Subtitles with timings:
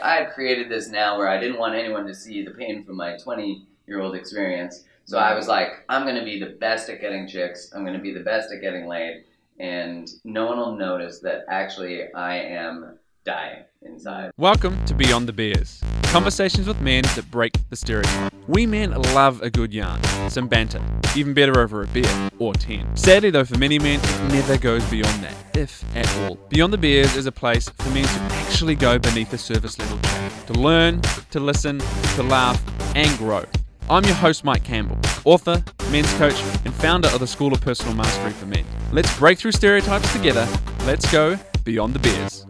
[0.00, 2.96] I had created this now where I didn't want anyone to see the pain from
[2.96, 4.84] my 20 year old experience.
[5.04, 7.70] So I was like, I'm going to be the best at getting chicks.
[7.74, 9.24] I'm going to be the best at getting laid.
[9.60, 14.30] And no one will notice that actually I am dying inside.
[14.38, 15.82] Welcome to Beyond the Beers.
[16.12, 18.34] Conversations with men that break the stereotype.
[18.46, 20.82] We men love a good yarn, some banter,
[21.16, 22.98] even better over a beer or 10.
[22.98, 26.34] Sadly, though, for many men, it never goes beyond that, if at all.
[26.50, 29.98] Beyond the Beers is a place for men to actually go beneath the surface level
[30.00, 31.00] chat, to learn,
[31.30, 31.78] to listen,
[32.16, 32.62] to laugh,
[32.94, 33.46] and grow.
[33.88, 37.94] I'm your host, Mike Campbell, author, men's coach, and founder of the School of Personal
[37.94, 38.66] Mastery for Men.
[38.92, 40.46] Let's break through stereotypes together.
[40.84, 42.44] Let's go beyond the beers.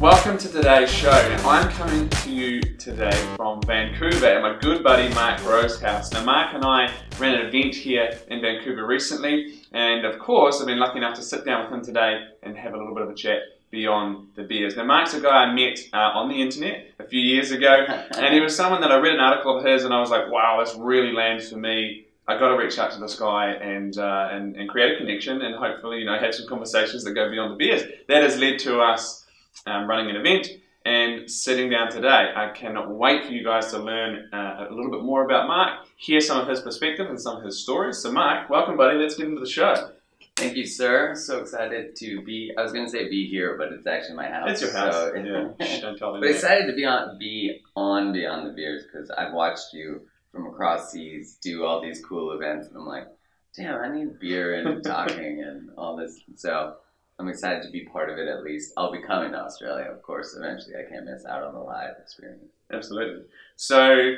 [0.00, 1.10] Welcome to today's show.
[1.10, 6.10] I'm coming to you today from Vancouver at my good buddy Mark Groves' house.
[6.10, 10.66] Now, Mark and I ran an event here in Vancouver recently, and of course, I've
[10.66, 13.10] been lucky enough to sit down with him today and have a little bit of
[13.10, 13.40] a chat
[13.70, 14.74] beyond the beers.
[14.74, 17.84] Now, Mark's a guy I met uh, on the internet a few years ago,
[18.16, 20.30] and he was someone that I read an article of his, and I was like,
[20.30, 22.06] wow, this really lands for me.
[22.26, 25.42] I got to reach out to this guy and, uh, and and create a connection,
[25.42, 27.82] and hopefully, you know, have some conversations that go beyond the beers.
[28.08, 29.19] That has led to us
[29.66, 30.48] um, running an event
[30.84, 32.32] and sitting down today.
[32.34, 35.86] I cannot wait for you guys to learn uh, a little bit more about Mark,
[35.96, 37.98] hear some of his perspective and some of his stories.
[37.98, 38.98] So, Mark, welcome, buddy.
[38.98, 39.92] Let's get into the show.
[40.36, 41.14] Thank you, sir.
[41.14, 42.50] So excited to be.
[42.56, 44.50] I was going to say be here, but it's actually my house.
[44.52, 44.94] It's your house.
[44.94, 45.80] So, yeah.
[45.80, 49.34] Don't tell them but excited to be on be on Beyond the Beers because I've
[49.34, 53.06] watched you from across seas do all these cool events, and I'm like,
[53.54, 56.18] damn, I need beer and talking and all this.
[56.36, 56.76] So
[57.20, 58.72] I'm excited to be part of it at least.
[58.76, 60.74] I'll be coming to Australia, of course, eventually.
[60.76, 62.44] I can't miss out on the live experience.
[62.72, 63.24] Absolutely.
[63.56, 64.14] So,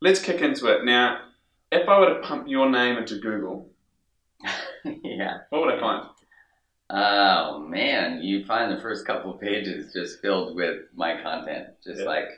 [0.00, 0.84] let's kick into it.
[0.84, 1.22] Now,
[1.72, 3.68] if I were to pump your name into Google,
[4.84, 5.38] yeah.
[5.50, 6.08] what would I find?
[6.90, 12.00] Oh man, you find the first couple of pages just filled with my content, just
[12.00, 12.06] Yeah.
[12.06, 12.28] like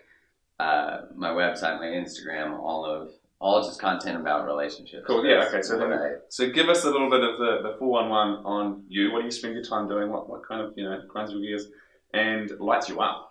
[0.58, 5.04] uh, my website, my Instagram, all of all just content about relationships.
[5.06, 7.70] Cool, yeah, That's okay, so then- I- So, give us a little bit of the,
[7.70, 9.10] the 411 on you.
[9.12, 10.10] What do you spend your time doing?
[10.10, 11.68] What, what kind of, you know, grinds your gears
[12.12, 13.26] and lights you up?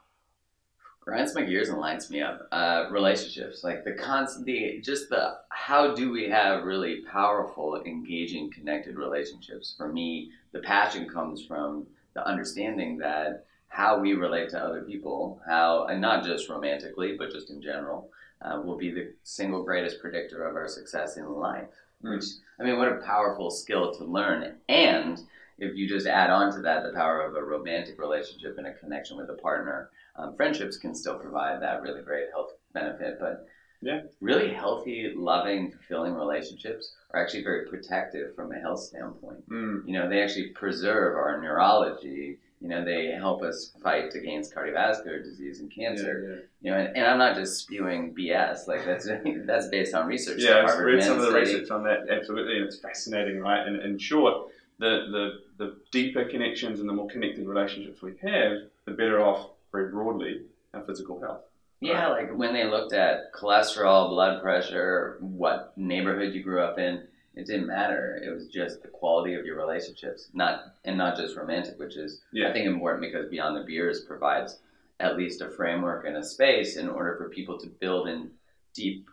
[1.01, 2.47] grinds my gears and lights me up.
[2.51, 8.51] Uh, relationships, like the constant, the just the how do we have really powerful, engaging,
[8.51, 9.73] connected relationships?
[9.75, 15.41] For me, the passion comes from the understanding that how we relate to other people,
[15.47, 18.11] how and not just romantically, but just in general,
[18.41, 21.67] uh, will be the single greatest predictor of our success in life.
[22.03, 22.15] Mm.
[22.15, 22.25] Which
[22.59, 25.19] I mean, what a powerful skill to learn and
[25.59, 28.73] if you just add on to that the power of a romantic relationship and a
[28.73, 33.17] connection with a partner, um, friendships can still provide that really great health benefit.
[33.19, 33.45] But
[33.81, 34.03] Yeah.
[34.21, 39.49] really healthy, loving, fulfilling relationships are actually very protective from a health standpoint.
[39.49, 39.87] Mm.
[39.87, 42.39] You know, they actually preserve our neurology.
[42.61, 46.49] You know, they help us fight against cardiovascular disease and cancer.
[46.61, 48.67] You know, and, and I'm not just spewing BS.
[48.67, 49.07] Like that's
[49.45, 50.41] that's based on research.
[50.41, 51.53] Yeah, I've read some of the study.
[51.53, 52.09] research on that.
[52.09, 53.65] Absolutely, and it's fascinating, right?
[53.65, 58.53] And in short, the, the the deeper connections and the more connected relationships we have,
[58.85, 60.41] the better off, very broadly,
[60.73, 61.41] our physical health.
[61.81, 67.07] Yeah, like when they looked at cholesterol, blood pressure, what neighborhood you grew up in,
[67.35, 68.21] it didn't matter.
[68.23, 72.21] It was just the quality of your relationships, not and not just romantic, which is
[72.31, 72.49] Yeah.
[72.49, 74.59] I think important because Beyond the Beers provides
[74.99, 78.31] at least a framework and a space in order for people to build in
[78.73, 79.07] deep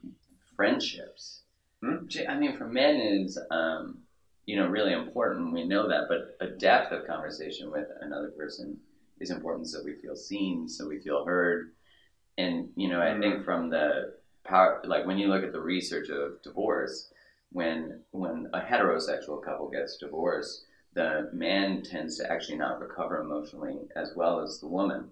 [0.57, 1.43] friendships.
[1.81, 2.07] Hmm.
[2.29, 3.99] I mean, for men is um,
[4.47, 5.53] you know really important.
[5.53, 8.79] We know that, but a depth of conversation with another person
[9.21, 11.73] is important, so we feel seen, so we feel heard,
[12.39, 13.21] and you know, I Hmm.
[13.21, 17.13] think from the power, like when you look at the research of divorce,
[17.53, 20.65] when when a heterosexual couple gets divorced,
[20.95, 25.09] the man tends to actually not recover emotionally as well as the woman.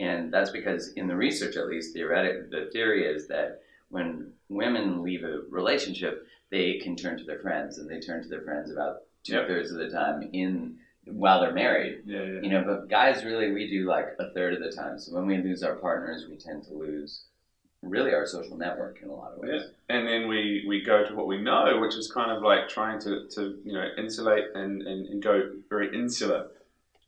[0.00, 5.02] And that's because in the research at least theoretic the theory is that when women
[5.02, 8.70] leave a relationship, they can turn to their friends and they turn to their friends
[8.70, 9.46] about two Yep.
[9.48, 12.02] thirds of the time in while they're married.
[12.06, 12.40] Yeah, yeah.
[12.42, 14.98] You know, but guys really we do like a third of the time.
[14.98, 17.24] So when we lose our partners, we tend to lose
[17.88, 19.62] really our social network in a lot of ways.
[19.64, 19.96] Yeah.
[19.96, 22.98] And then we, we go to what we know, which is kind of like trying
[23.00, 26.48] to, to you know insulate and, and, and go very insular,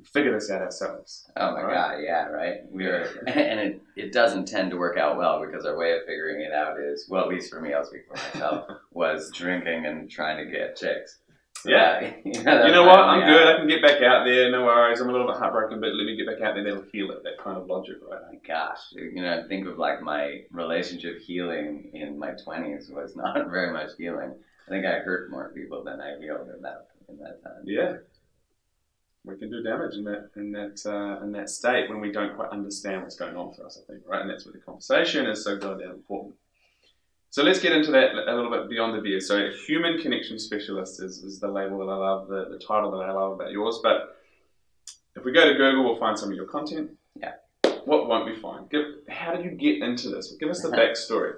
[0.04, 1.28] figure this out ourselves.
[1.36, 1.74] Oh my Right.
[1.74, 2.60] god, yeah, right.
[2.70, 6.42] We're and it, it doesn't tend to work out well because our way of figuring
[6.42, 10.10] it out is well, at least for me, I'll speak for myself, was drinking and
[10.10, 11.18] trying to get chicks.
[11.64, 12.14] Yeah.
[12.24, 13.00] you know, You know what?
[13.00, 13.46] I'm good.
[13.48, 14.50] I can get back out there.
[14.50, 15.00] No worries.
[15.00, 16.64] I'm a little bit heartbroken, but let me get back out there.
[16.64, 17.22] That'll heal it.
[17.24, 18.20] That kind of logic, right?
[18.30, 23.48] my gosh, you know, think of like my relationship healing in my twenties was not
[23.50, 24.34] very much healing.
[24.66, 27.62] I think I hurt more people than I healed in that in that time.
[27.64, 27.96] Yeah.
[29.24, 32.36] we can do damage in that in that uh, in that state when we don't
[32.36, 33.80] quite understand what's going on for us.
[33.82, 36.34] I think, right, and that's where the conversation is so goddamn important.
[37.36, 39.20] So let's get into that a little bit beyond the beer.
[39.20, 43.04] So human connection specialist is, is the label that I love, the, the title that
[43.04, 43.78] I love about yours.
[43.82, 44.16] But
[45.14, 46.92] if we go to Google, we'll find some of your content.
[47.14, 47.32] Yeah.
[47.84, 48.70] What won't we find?
[48.70, 50.34] Give, how did you get into this?
[50.40, 51.34] Give us the backstory.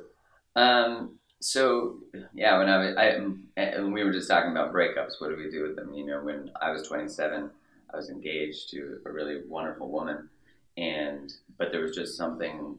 [0.54, 1.96] Um, so
[2.32, 5.14] yeah, when I was, I, and we were just talking about breakups.
[5.20, 5.92] What do we do with them?
[5.94, 7.50] You know, when I was 27,
[7.92, 10.28] I was engaged to a really wonderful woman,
[10.76, 12.78] and but there was just something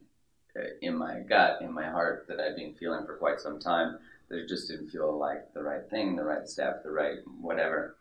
[0.81, 3.99] in my gut, in my heart, that I'd been feeling for quite some time.
[4.29, 7.95] That it just didn't feel like the right thing, the right step, the right whatever.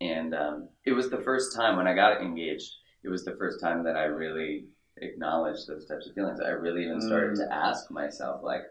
[0.00, 2.74] And um, it was the first time when I got engaged.
[3.02, 4.66] It was the first time that I really
[4.98, 6.40] acknowledged those types of feelings.
[6.40, 7.48] I really even started Mm.
[7.48, 8.62] to ask myself, like,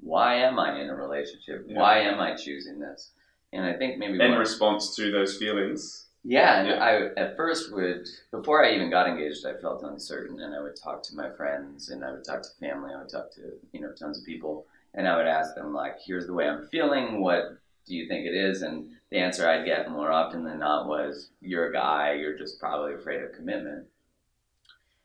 [0.00, 1.64] why am I in a relationship?
[1.66, 1.78] Yeah.
[1.80, 3.12] Why am I choosing this?
[3.52, 6.03] And I think maybe In response to those feelings.
[6.24, 6.82] Yeah, and Yeah.
[6.82, 10.76] I at first would before I even got engaged, I felt uncertain, and I would
[10.76, 13.80] talk to my friends, and I would talk to family, I would talk to you
[13.80, 17.20] know tons of people, and I would ask them like, "Here's the way I'm feeling.
[17.20, 20.88] What do you think it is?" And the answer I'd get more often than not
[20.88, 22.14] was, "You're a guy.
[22.14, 23.88] You're just probably afraid of commitment."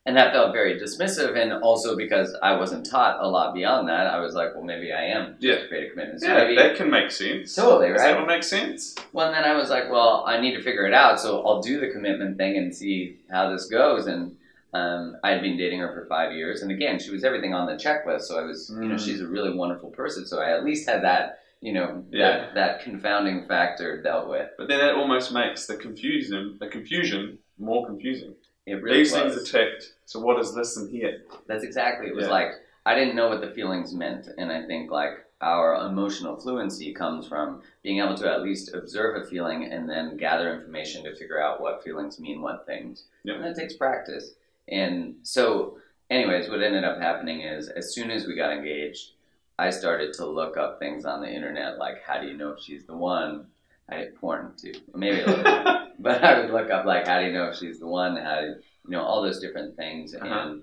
[0.06, 4.06] And that felt very dismissive, and also because I wasn't taught a lot beyond that,
[4.06, 5.56] I was like, "Well, maybe I am Yeah.
[5.56, 7.54] of commitment." So Yeah, maybe that can make sense.
[7.54, 8.12] totally Does right.
[8.12, 8.94] that will make sense?
[9.12, 11.60] Well, and then I was like, well, I need to figure it out, so I'll
[11.60, 14.06] do the commitment thing and see how this goes.
[14.06, 14.36] And
[14.72, 17.66] um, I had been dating her for five years, and again, she was everything on
[17.66, 18.22] the checklist.
[18.22, 19.04] So I was, you know, Mm.
[19.04, 20.24] she's a really wonderful person.
[20.24, 22.30] So I at least had that, you know, Yeah.
[22.38, 24.48] that, that confounding factor dealt with.
[24.56, 28.34] But then that almost makes the confusion, the confusion more confusing.
[28.66, 29.34] It really These was.
[29.34, 29.94] things are ticked.
[30.06, 31.22] So what is this in here?
[31.46, 32.08] That's exactly.
[32.08, 32.30] It was Yeah.
[32.32, 32.52] like
[32.86, 37.26] I didn't know what the feelings meant, and I think like our emotional fluency comes
[37.28, 41.40] from being able to at least observe a feeling and then gather information to figure
[41.40, 43.04] out what feelings mean what things.
[43.24, 43.34] Yeah.
[43.34, 44.34] And that takes practice.
[44.68, 45.78] And so,
[46.10, 49.12] anyways, what ended up happening is as soon as we got engaged,
[49.58, 52.60] I started to look up things on the internet like how do you know if
[52.60, 53.46] she's the one?
[53.88, 57.20] I did porn too, maybe a little bit but I would look up like how
[57.20, 58.16] do you know if she's the one?
[58.16, 58.54] How do you,
[58.86, 60.26] you know all those different things, Uh-huh.
[60.26, 60.62] and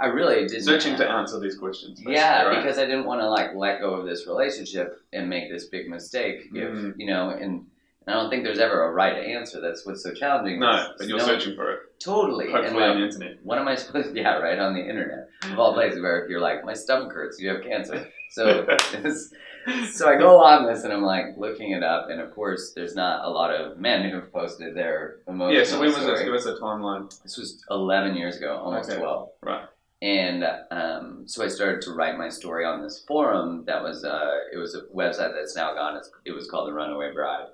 [0.00, 2.02] I really didn't Searching to answer these questions.
[2.06, 2.56] yeah, right?
[2.62, 5.88] because I didn't want to like let go of this relationship and make this big
[5.88, 6.46] mistake.
[6.54, 6.94] If Mhm.
[6.96, 7.66] you know, and, and
[8.08, 9.60] I don't think there's ever a right answer.
[9.60, 10.60] That's what's so challenging.
[10.60, 11.80] no, but you're no- searching for it.
[12.00, 12.46] totally.
[12.46, 13.38] and Hopefully like, on the internet.
[13.42, 14.14] what am I supposed?
[14.14, 14.20] To...
[14.22, 17.38] Yeah, right on the internet of all places where if you're like my stomach hurts,
[17.40, 18.08] you have cancer.
[18.30, 18.66] So
[19.92, 22.94] so I go on this and I'm like looking it up, and of course, there's
[22.94, 25.64] not a lot of men who have posted their emotional yeah.
[25.64, 26.12] So when was story.
[26.12, 26.24] this?
[26.24, 27.22] Give us a timeline.
[27.22, 29.00] This was 11 years ago, almost Okay.
[29.00, 29.28] 12.
[29.42, 29.66] Right.
[30.02, 33.64] And um, so I started to write my story on this forum.
[33.66, 35.96] That was uh, it was a website that's now gone.
[35.96, 37.46] It's, it was called the Runaway Bride,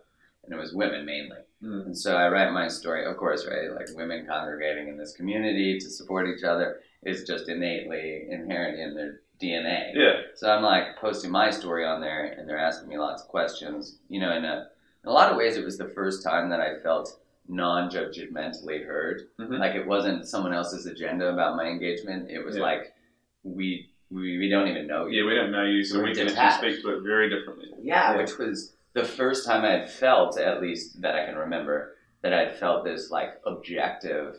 [0.44, 1.38] and it was women mainly.
[1.62, 1.86] Mm.
[1.86, 3.70] And so I write my story, of course, right?
[3.72, 8.94] Like women congregating in this community to support each other is just innately inherent in
[8.94, 9.90] their DNA.
[9.94, 10.12] Yeah.
[10.34, 13.98] So I'm like posting my story on there, and they're asking me lots of questions.
[14.08, 14.68] You know, in a,
[15.04, 17.18] in a lot of ways, it was the first time that I felt
[17.48, 19.22] non-judgmentally heard.
[19.38, 19.58] Mhm.
[19.58, 22.30] Like it wasn't someone else's agenda about my engagement.
[22.30, 22.62] It was Yeah.
[22.62, 22.94] like
[23.42, 25.22] we, we we don't even know you.
[25.22, 27.68] Yeah, we don't know you, so We're we can speak to it very differently.
[27.80, 28.16] Yeah, Yeah.
[28.18, 32.32] which was the first time I had felt, at least that I can remember, that
[32.32, 34.36] I'd felt this like objective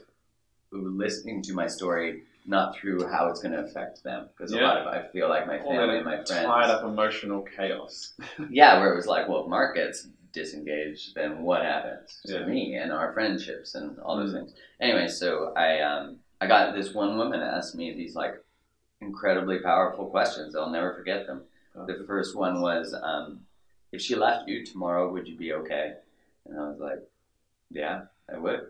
[0.71, 4.27] listening to my story, not through how it's going to affect them.
[4.35, 7.45] Because a lot of I feel like my family and my friends, tied up emotional
[7.55, 8.13] chaos.
[8.49, 12.45] yeah, where it was like, well, if Mark gets disengaged, then what happens to Yeah.
[12.45, 14.39] me and our friendships and all those Mm.
[14.39, 14.53] things?
[14.81, 18.35] Anyway, so I um, I got this one woman asked me these like
[18.99, 20.55] incredibly powerful questions.
[20.55, 21.43] I'll never forget them.
[21.75, 21.85] Oh.
[21.85, 23.45] The first one was, um,
[23.91, 25.93] if she left you tomorrow, would you be okay?
[26.45, 26.99] And I was like,
[27.71, 28.01] yeah,
[28.33, 28.61] I would.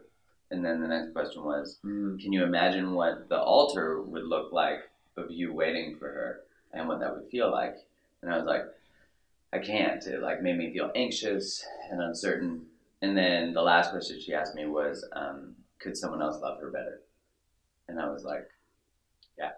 [0.53, 2.21] And then the next question was, Mm.
[2.21, 6.41] can you imagine what the altar would look like of you waiting for her
[6.73, 7.75] and what that would feel like?
[8.21, 8.65] And I was like,
[9.51, 10.05] I can't.
[10.05, 12.67] It like made me feel anxious and uncertain.
[13.01, 16.69] And then the last question she asked me was, um, could someone else love her
[16.69, 17.01] better?
[17.87, 18.47] And I was like,
[19.37, 19.53] yeah.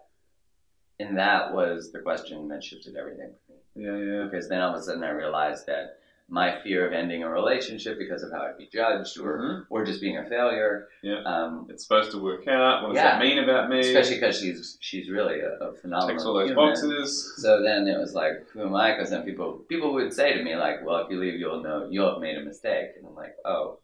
[0.98, 3.84] And that was the question that shifted everything for me.
[3.84, 4.24] Yeah, yeah.
[4.24, 5.98] Because then all of a sudden I realized that
[6.28, 9.66] my fear of ending a relationship because of how I'd be judged or, Mhm.
[9.70, 11.22] or just being a failure, Yeah.
[11.22, 12.82] um, It's supposed to work out.
[12.82, 13.18] What does Yeah.
[13.18, 13.78] that mean about me?
[13.78, 16.66] especially because she's she's really a, a phenomenal Ticks all those human.
[16.70, 17.34] boxes.
[17.36, 18.92] So then it was like, who am I?
[18.92, 21.86] Because then people people would say to me like, well, if you leave, you'll know
[21.88, 23.78] you'll have made a mistake, and I'm like, oh,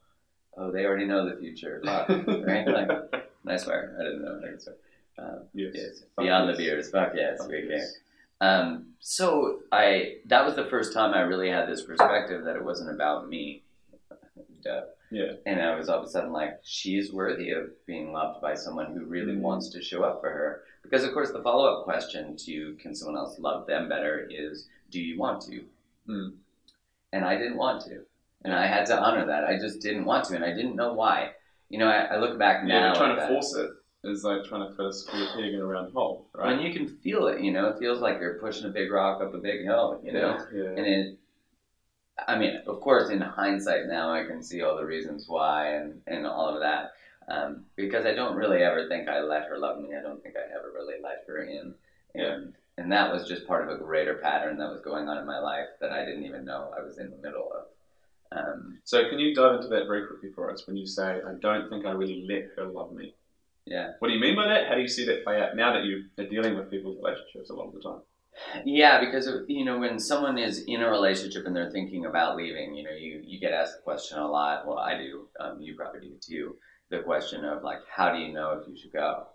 [0.57, 2.09] oh, they already know the future, Fuck.
[2.49, 2.67] right?
[2.67, 2.91] Like,
[3.47, 4.41] I swear, I didn't know.
[4.45, 4.77] I swear.
[5.19, 5.73] Um, yes.
[5.77, 6.57] yes, beyond yes.
[6.57, 7.99] the beers, fuck yes, Fuck we yes.
[8.43, 12.65] Um, so I that was the first time I really had this perspective that it
[12.65, 13.63] wasn't about me.
[14.63, 14.83] Duh.
[15.11, 15.33] Yeah.
[15.47, 18.93] And I was all of a sudden like, she's worthy of being loved by someone
[18.95, 19.41] who really Mm.
[19.43, 20.63] wants to show up for her.
[20.83, 24.69] Because of course, the follow up question to can someone else love them better is,
[24.91, 25.65] do you want to?
[26.09, 26.33] Mm.
[27.13, 28.05] And I didn't want to,
[28.45, 29.45] and I had to honor that.
[29.45, 31.33] I just didn't want to, and I didn't know why.
[31.69, 32.93] You know, I, I look back Yeah, now.
[32.95, 33.29] but trying to that.
[33.29, 33.71] force it
[34.05, 36.57] is like trying to fit a square peg in a round hole, right?
[36.57, 39.23] When you can feel it, you know, it feels like you're pushing a big rock
[39.23, 40.45] up a big hill, you know.
[40.53, 40.71] yeah.
[40.71, 41.19] And it,
[42.27, 46.01] I mean, of course, in hindsight now, I can see all the reasons why and,
[46.07, 46.93] and all of that.
[47.29, 49.91] Um, because I don't really ever think I let her love me.
[49.97, 51.75] I don't think I ever really let her in.
[52.15, 55.27] And, and that was just part of a greater pattern that was going on in
[55.27, 57.67] my life that I didn't even know I was in the middle of.
[58.37, 61.35] Um, So can you dive into that very quickly for us when you say, I
[61.41, 63.15] don't think I really let her love me?
[63.67, 63.93] Yeah.
[63.99, 64.69] What do you mean by that?
[64.69, 67.51] How do you see that play out now that you are dealing with people's relationships
[67.51, 68.01] a lot of the time?
[68.65, 72.75] Yeah, because you know when someone is in a relationship and they're thinking about leaving,
[72.75, 74.67] you know, you you get asked the question a lot.
[74.67, 75.29] Well, I do.
[75.39, 76.57] Um, you probably do too.
[76.91, 79.27] The question of like, how do you know if you should go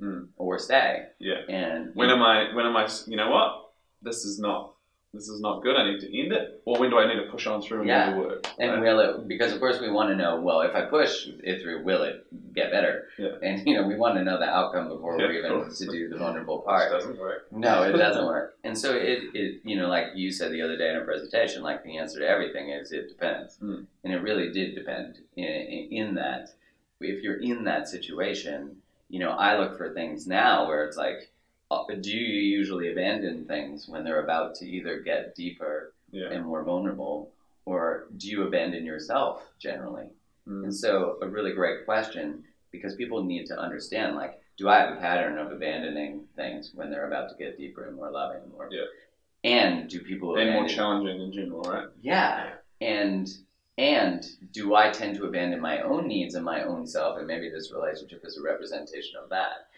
[0.00, 0.28] Mm.
[0.36, 1.04] or stay?
[1.20, 1.42] Yeah.
[1.48, 2.52] And When am I?
[2.54, 2.88] When am I?
[3.06, 3.70] You know what?
[4.00, 4.74] This is not.
[5.14, 5.76] This is not good.
[5.76, 6.62] I need to end it.
[6.64, 8.14] Or when do I need to push on through and Yeah.
[8.14, 8.46] do the work?
[8.58, 9.28] and will it?
[9.28, 10.40] Because of course we want to know.
[10.40, 13.08] Well, if I push it through, will it get better?
[13.18, 13.36] Yeah.
[13.42, 16.08] And you know we want to know the outcome before Yeah, we even to do
[16.08, 16.90] the vulnerable part.
[16.90, 17.46] doesn't work.
[17.52, 18.56] No, it doesn't work.
[18.64, 21.62] And so it, it, you know, like you said the other day in a presentation,
[21.62, 23.58] like the answer to everything is it depends.
[23.58, 23.84] Mm.
[24.04, 25.44] And it really did depend in,
[25.90, 26.48] in, that.
[27.00, 28.76] If you're in that situation,
[29.10, 31.31] you know, I look for things now where it's like,
[32.00, 36.30] do you usually abandon things when they're about to either get deeper Yeah.
[36.30, 37.30] and more vulnerable,
[37.64, 40.08] or do you abandon yourself generally?
[40.48, 40.64] Mm.
[40.64, 44.96] And so, a really great question because people need to understand like, do I have
[44.96, 48.42] a pattern of abandoning things when they're about to get deeper and more loving?
[48.50, 48.84] More, Yeah.
[49.44, 51.88] And do people And more challenging in general, right?
[52.00, 52.54] Yeah.
[52.80, 53.28] And
[53.78, 57.18] and do I tend to abandon my own needs and my own self?
[57.18, 59.68] And maybe this relationship is a representation of that.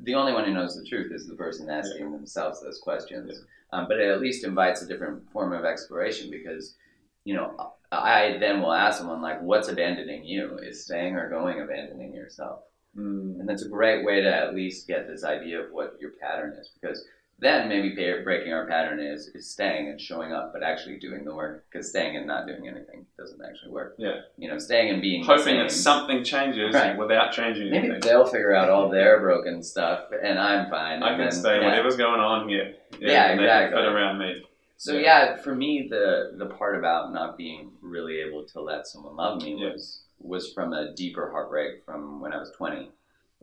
[0.00, 3.44] The only one who knows the truth is the person asking themselves those questions.
[3.72, 6.76] Um, but it at least invites a different form of exploration because,
[7.24, 10.58] you know, I then will ask someone like, "What's abandoning you?
[10.58, 12.60] Is staying or going abandoning yourself?"
[12.96, 13.40] Mm.
[13.40, 16.52] And that's a great way to at least get this idea of what your pattern
[16.54, 17.04] is because
[17.40, 21.34] then maybe breaking our pattern is, is staying and showing up, but actually doing the
[21.34, 23.94] work because staying and not doing anything doesn't actually work.
[23.98, 24.20] Yeah.
[24.38, 26.96] You know, staying and being Hoping that something changes Right.
[26.96, 28.00] without changing Maybe anything.
[28.00, 31.02] they'll figure out all their broken stuff and I'm fine.
[31.02, 31.66] I and can then- stay yeah.
[31.66, 32.74] whatever's going on here.
[33.00, 33.78] Yeah, can exactly.
[33.82, 34.46] fit around me.
[34.76, 35.00] So Yeah.
[35.00, 39.42] yeah, for me, the the part about not being really able to let someone love
[39.42, 39.72] me Yeah.
[39.72, 42.90] was was from a deeper heartbreak from when I was twenty.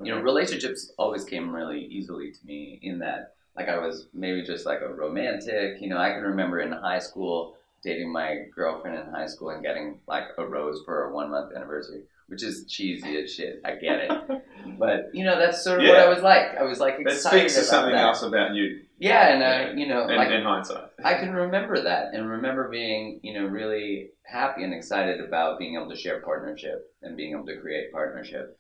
[0.04, 4.44] You know, relationships always came really easily to me in that, like, I was maybe
[4.44, 5.82] just like a romantic.
[5.82, 9.64] You know, I can remember in high school dating my girlfriend in high school and
[9.64, 13.62] getting like a rose for our one month anniversary, which is cheesy as shit.
[13.66, 14.12] I get it,
[14.80, 16.58] but you know, that's sort of what I was like.
[16.60, 17.08] I was like excited.
[17.08, 18.04] That excited speaks to something that.
[18.04, 20.90] else about you Yeah, and I, you know, in, like in hindsight.
[21.04, 25.76] I can remember that and remember being, you know, really happy and excited about being
[25.76, 28.58] able to share partnership and being able to create partnership.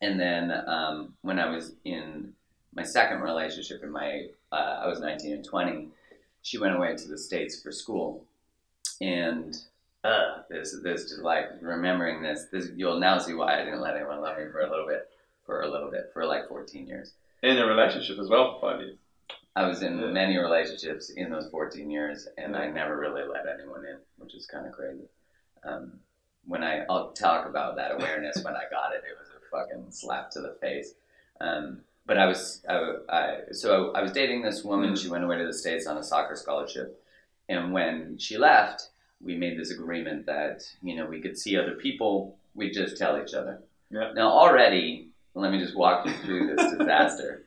[0.00, 2.32] And then um, when I was in
[2.76, 5.88] my second relationship, in my uh, I was 19 and 20,
[6.42, 8.22] she went away to the states for school,
[9.00, 9.56] and
[10.04, 13.96] uh, this this just like remembering this, this you'll now see why I didn't let
[13.96, 15.08] anyone love me for a little bit,
[15.44, 17.12] for a little bit, for like 14 years.
[17.42, 18.98] In a relationship as well for five years.
[19.56, 20.08] I was in Yeah.
[20.08, 24.46] many relationships in those 14 years, and I never really let anyone in, which is
[24.46, 25.08] kind of crazy.
[25.64, 25.98] Um,
[26.44, 29.90] when I, I'll talk about that awareness when I got it, it was a fucking
[29.90, 30.92] slap to the face.
[31.40, 34.92] Um, but I was, I, I, so I was dating this woman.
[34.92, 35.02] Mhm.
[35.02, 37.02] She went away to the states on a soccer scholarship,
[37.48, 38.88] and when she left,
[39.22, 42.36] we made this agreement that you know we could see other people.
[42.54, 43.60] We'd just tell each other.
[43.90, 44.12] Yeah.
[44.14, 47.42] Now already, let me just walk you through this disaster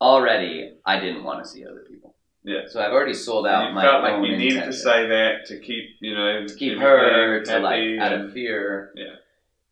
[0.00, 2.14] already I didn't want to see other people.
[2.44, 2.62] Yeah.
[2.68, 5.58] So I've already sold out you my felt like you needed to say that to
[5.58, 8.92] keep, you know, to keep her to like out of fear.
[8.94, 9.16] Yeah.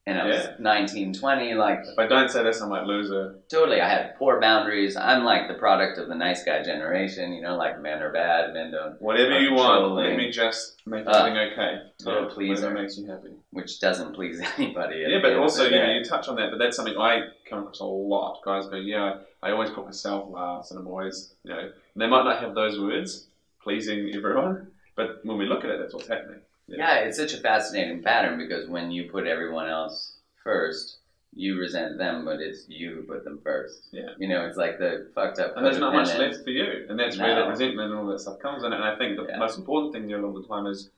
[0.08, 0.54] And I was Yeah.
[0.60, 3.34] 19, 20, like If I don't say this, I might lose her.
[3.50, 3.80] totally.
[3.80, 4.96] I had poor boundaries.
[4.96, 7.32] I'm like the product of the nice guy generation.
[7.32, 11.04] You know, like men are bad, men don't, Whatever you want, let me just make
[11.08, 11.78] Uh, everything okay.
[12.00, 12.62] total Yeah, pleaser.
[12.68, 13.34] Whatever makes you happy.
[13.50, 15.04] which doesn't please anybody.
[15.08, 17.80] Yeah, but also, you know, you touch on that, but that's something I come across
[17.80, 18.40] a lot.
[18.44, 22.22] Guys go, yeah, I always put myself last, and I'm always, you know, they might
[22.24, 23.26] not have those words,
[23.60, 26.40] pleasing everyone, but when we look at it, that's what's happening.
[26.68, 30.98] Yeah, it's such a fascinating pattern because when you put everyone else first,
[31.32, 33.88] you resent them, but it's you who put them first.
[33.92, 34.10] Yeah.
[34.18, 35.56] You know, it's like the fucked up.
[35.56, 38.20] And there's not much left for you, and that's where that resentment and all that
[38.20, 38.72] stuff comes in.
[38.72, 39.38] And I think the Yeah.
[39.38, 40.90] most important thing there all the time is,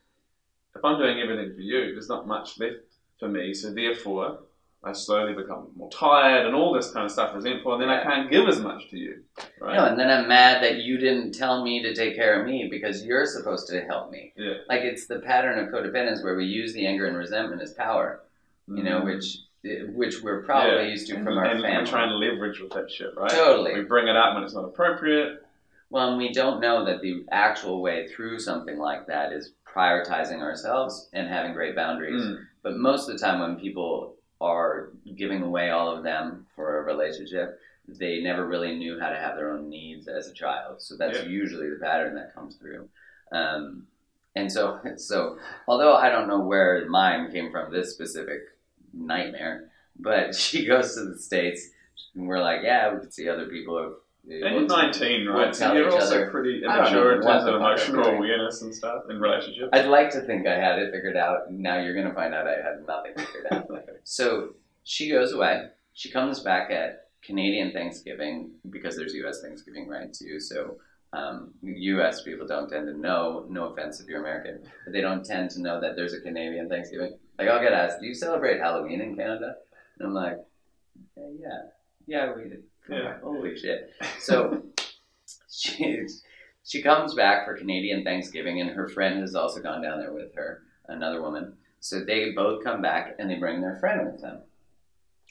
[0.76, 2.76] if I'm doing everything for you, there's not much left
[3.18, 3.52] for me.
[3.52, 4.38] So therefore,
[4.84, 8.02] I slowly become more tired and all this kind of stuff, resentful, and then I
[8.04, 9.24] can't give as much to you.
[9.60, 9.74] Right?
[9.76, 12.68] No, and then I'm mad that you didn't tell me to take care of me
[12.70, 14.32] because you're supposed to help me.
[14.36, 14.54] Yeah.
[14.68, 18.20] Like it's the pattern of codependence where we use the anger and resentment as power,
[18.68, 19.04] you know, Mm.
[19.06, 19.38] which
[19.94, 20.90] which we're probably Yeah.
[20.92, 21.80] used to from our and family.
[21.80, 23.28] we try and leverage with that shit, right?
[23.28, 23.74] Totally.
[23.74, 25.44] We bring it up when it's not appropriate.
[25.90, 30.40] Well, and we don't know that the actual way through something like that is prioritizing
[30.40, 32.22] ourselves and having great boundaries.
[32.22, 32.46] Mm.
[32.62, 36.82] But most of the time, when people are giving away all of them for a
[36.82, 40.80] relationship, they never really knew how to have their own needs as a child.
[40.80, 41.24] So that's Yeah.
[41.24, 42.88] usually the pattern that comes through.
[43.32, 43.86] Um,
[44.36, 48.40] and so, so although I don't know where mine came from, this specific
[48.92, 51.70] nightmare, but she goes to the states,
[52.14, 53.92] and we're like, yeah, we could see other people have.
[54.30, 55.54] And you're 19, right?
[55.54, 56.30] so you're also other.
[56.30, 59.70] pretty immature in terms of emotional awareness and stuff in relationships.
[59.72, 61.50] I'd like to think I had it figured out.
[61.50, 63.70] Now you're going to find out I had nothing figured out.
[64.08, 65.66] so she goes away.
[65.92, 69.42] She comes back at Canadian Thanksgiving because there's U.S.
[69.42, 70.10] Thanksgiving, right?
[70.10, 70.40] Too.
[70.40, 70.78] So
[71.12, 72.22] um, U.S.
[72.22, 73.44] people don't tend to know.
[73.50, 76.70] No offense if you're American, but they don't tend to know that there's a Canadian
[76.70, 77.18] Thanksgiving.
[77.38, 79.56] Like I'll get asked, "Do you celebrate Halloween in Canada?"
[79.98, 80.38] And I'm like,
[81.14, 81.60] "Yeah, yeah,
[82.06, 83.18] yeah we do." Yeah.
[83.22, 83.90] Holy shit!
[84.20, 84.62] So
[85.50, 86.06] she
[86.64, 90.34] she comes back for Canadian Thanksgiving, and her friend has also gone down there with
[90.34, 91.58] her, another woman.
[91.80, 94.40] So they both come back and they bring their friend with them.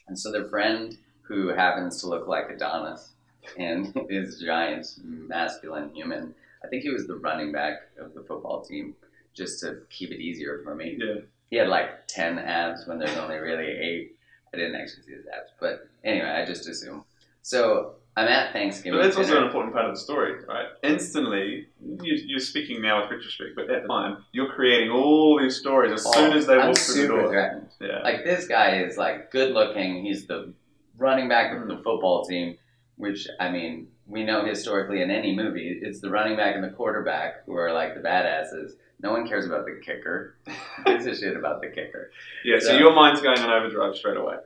[0.08, 3.10] And so their friend, who happens to look like Adonis
[3.58, 8.63] and is giant, masculine human, I think he was the running back of the football
[8.63, 8.96] team,
[9.34, 10.98] just to keep it easier for me.
[11.00, 11.22] yeah.
[11.50, 14.18] He had like 10 abs when there's only really eight.
[14.54, 17.06] I didn't actually see his abs, but anyway, I just assume.
[17.42, 19.00] So I'm at Thanksgiving.
[19.00, 20.66] But that's also an important part of the story, right?
[20.82, 21.68] Instantly,
[22.02, 25.92] you, you're speaking now with retrospect, but at the time, you're creating all these stories
[25.92, 27.30] as soon oh, as they Oh, I'm walk through the super door.
[27.30, 27.70] threatened.
[27.80, 28.02] Yeah.
[28.02, 30.04] Like this guy is like good looking.
[30.04, 30.52] He's the
[30.98, 31.84] running back of the mm.
[31.84, 32.58] football team,
[32.96, 36.70] which I mean we know historically in any movie, it's the running back and the
[36.70, 38.72] quarterback who are like the badasses.
[39.00, 40.38] No one cares about the kicker.
[40.48, 42.10] Who gives a shit about the kicker?
[42.44, 44.38] Yeah, so So- your mind's going on overdrive straight away.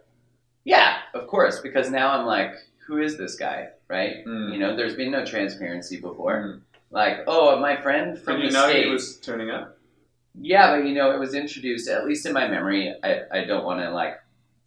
[0.66, 2.54] Yeah, of course, because now I'm like,
[2.92, 3.70] who is this guy?
[3.88, 4.26] Right?
[4.26, 4.52] Mm.
[4.52, 6.36] You know, there's been no transparency before.
[6.44, 6.60] Mm.
[6.92, 8.86] Like, oh, my friend from Did you the know states.
[8.86, 9.78] he was turning up?
[10.36, 12.94] Yeah, but you know, it was introduced, at least in my memory.
[13.02, 14.20] I, I don't want to like,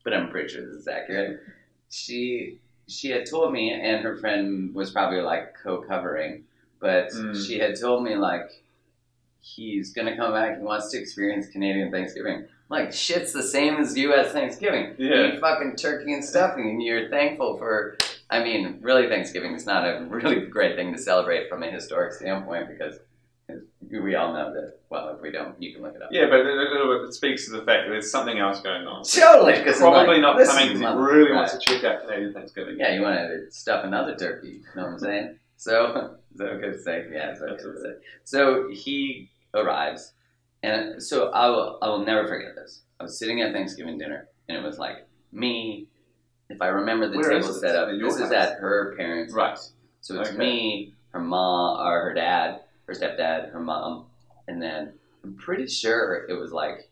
[0.04, 1.40] but I'm pretty sure this is accurate.
[1.90, 2.58] She
[2.88, 6.44] she had told me, and her friend was probably like co-covering,
[6.80, 7.46] but Mm.
[7.46, 8.62] she had told me like
[9.40, 10.58] he's gonna come back.
[10.58, 12.44] He wants to experience Canadian Thanksgiving.
[12.70, 14.32] Like shit's the same as U.S.
[14.32, 14.94] Thanksgiving.
[14.98, 15.32] You Yeah.
[15.34, 17.96] eat fucking turkey and stuffing, and you're thankful for.
[18.30, 22.12] I mean, really, Thanksgiving is not a really great thing to celebrate from a historic
[22.12, 22.98] standpoint because
[23.90, 24.78] we all know that.
[24.88, 26.08] Well, if we don't, you can look it up.
[26.10, 29.04] Yeah, but it, speaks to the fact that there's something else going on.
[29.04, 31.37] Totally, because Probably like, not coming because he really right.
[31.37, 32.76] wants to check out Canadian Thanksgiving.
[32.78, 34.48] Yeah, you wanted to stuff another turkey.
[34.48, 35.38] You know what I'm saying?
[35.56, 37.04] So, is that okay to say?
[37.12, 37.94] Yeah, it's okay to say.
[38.24, 40.12] So he arrives,
[40.62, 42.82] and so I will, I will never forget this.
[43.00, 45.88] I was sitting at Thanksgiving dinner, and it was like me.
[46.54, 47.60] If I remember the Where is table this?
[47.60, 48.32] set up, At your this is house?
[48.32, 49.50] at her parents' Right.
[49.50, 49.72] house.
[50.00, 50.38] So it's Okay.
[50.38, 54.06] me, her mom, or her dad, her stepdad, her mom,
[54.46, 56.88] and then I'm pretty sure it was like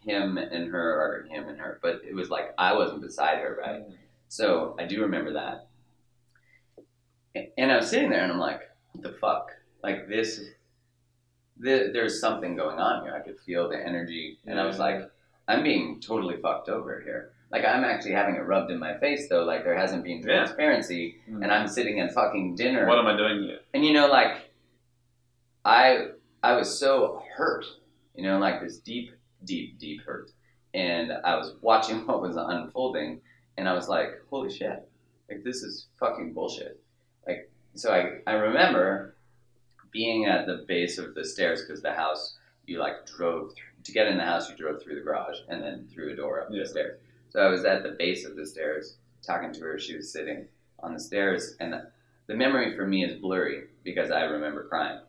[0.00, 3.56] him and her, or him and her, but it was like I wasn't beside her,
[3.60, 3.86] right?
[3.88, 3.96] Mm.
[4.28, 5.68] So I do remember that.
[7.36, 9.52] A- And I was sitting there and I'm like, what the fuck?
[9.84, 10.38] Like this,
[11.62, 13.14] th- there's something going on here.
[13.14, 14.38] I could feel the energy.
[14.46, 15.08] And I was like,
[15.46, 17.32] I'm being totally fucked over here.
[17.50, 19.44] Like I'm actually having it rubbed in my face though.
[19.44, 20.44] Like there hasn't been Yeah.
[20.44, 21.16] transparency.
[21.28, 21.42] Mm.
[21.42, 22.86] And I'm sitting at fucking dinner.
[22.86, 23.58] What am I doing here?
[23.74, 24.50] And you know, like
[25.64, 26.08] I
[26.42, 27.64] I was so hurt,
[28.14, 29.12] you know, like this deep,
[29.44, 30.30] deep, deep hurt.
[30.72, 33.20] And I was watching what was unfolding,
[33.58, 34.88] and I was like, "Holy shit!
[35.28, 36.80] Like this is fucking bullshit."
[37.26, 39.16] Like, so I I remember
[39.90, 42.36] being at the base of the stairs because the house
[42.66, 44.48] you like drove through, to get in the house.
[44.48, 46.62] You drove through the garage and then through a door up Yeah.
[46.62, 47.00] the stairs.
[47.30, 49.78] So I was at the base of the stairs talking to her.
[49.78, 50.46] She was sitting
[50.80, 51.74] on the stairs, and
[52.26, 55.00] the memory for me is blurry because I remember crying.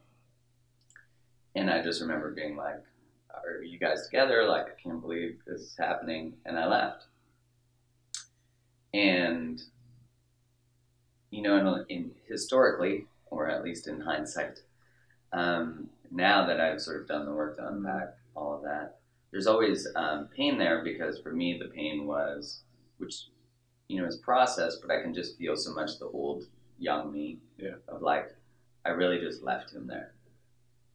[1.56, 2.82] And I just remember being like,
[3.34, 4.46] Are you guys together?
[4.48, 6.34] Like, I can't believe this is happening.
[6.46, 7.06] And I left.
[8.94, 9.62] And,
[11.32, 14.60] you know, in, in historically, or at least in hindsight,
[15.34, 19.01] um, now that I've sort of done the work to unpack all of that,
[19.32, 22.62] there's always um, pain there because for me, the pain was,
[22.98, 23.28] which,
[23.88, 26.46] you know, is processed, but I can just feel so much the old
[26.80, 27.76] young me Yeah.
[27.88, 28.36] of like,
[28.86, 30.13] I really just left him there.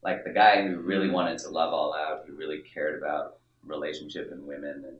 [0.03, 1.13] Like the guy who really Mhm.
[1.13, 4.99] wanted to love all out, who really cared about relationship and women and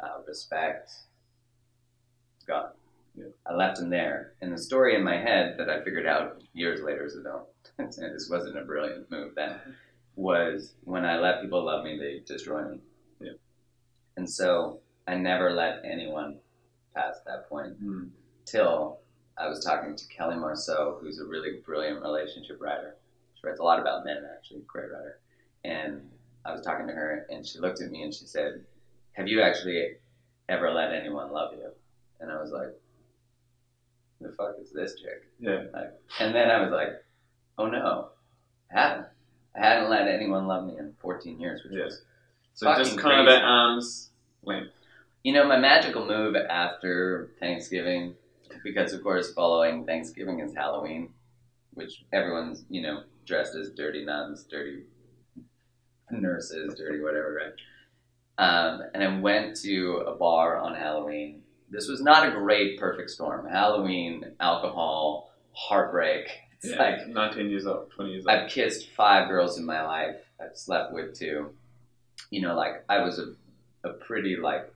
[0.00, 0.90] uh, respect.
[2.46, 2.72] God.
[3.14, 3.26] Yeah.
[3.46, 4.32] I left him there.
[4.40, 7.46] And the story in my head that I figured out years later, so don't,
[8.00, 9.60] this wasn't a brilliant move then,
[10.20, 12.78] was when I let people love me, they destroy me.
[13.20, 13.32] Yeah.
[14.16, 16.38] And so I never let anyone
[16.94, 18.10] past that point Mm.
[18.44, 19.00] till
[19.38, 22.96] I was talking to Kelly Marceau, who's a really brilliant relationship writer.
[23.34, 25.20] She writes a lot about men, actually, great writer.
[25.64, 26.10] And
[26.44, 28.64] I was talking to her, and she looked at me and she said,
[29.12, 29.96] "Have you actually
[30.48, 31.70] ever let anyone love you?"
[32.20, 32.74] And I was like,
[34.20, 35.64] the fuck is this chick?" Yeah.
[35.72, 37.02] Like, and then I was like,
[37.56, 38.10] "Oh no,
[38.70, 39.08] I haven't.
[39.54, 41.84] I hadn't let anyone love me in 14 years, which Yeah.
[41.84, 42.02] was
[42.54, 43.38] So just kind of crazy.
[43.38, 44.10] at arm's
[44.42, 44.72] length.
[45.22, 48.16] You know, my magical move after Thanksgiving,
[48.64, 51.12] because of course following Thanksgiving is Halloween,
[51.74, 54.84] which everyone's, you know, dressed as dirty nuns, dirty
[56.10, 57.52] nurses, dirty whatever, right?
[58.38, 61.42] Um, and I went to a bar on Halloween.
[61.68, 63.46] This was not a great perfect storm.
[63.46, 66.28] Halloween, alcohol, heartbreak.
[66.62, 66.76] Yeah.
[66.76, 68.36] like 19 years old, 20 years old.
[68.36, 70.16] I've kissed five girls in my life.
[70.40, 71.50] I've slept with two.
[72.30, 74.72] You know, like I was a, a pretty like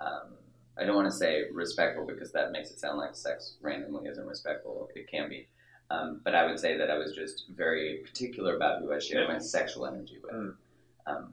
[0.00, 0.34] um,
[0.76, 4.26] I don't want to say respectful because that makes it sound like sex randomly isn't
[4.26, 4.88] respectful.
[4.94, 5.46] It can be,
[5.90, 9.28] um, but I would say that I was just very particular about who I shared
[9.28, 10.34] my sexual energy with.
[10.34, 10.54] Mm.
[11.06, 11.32] Um,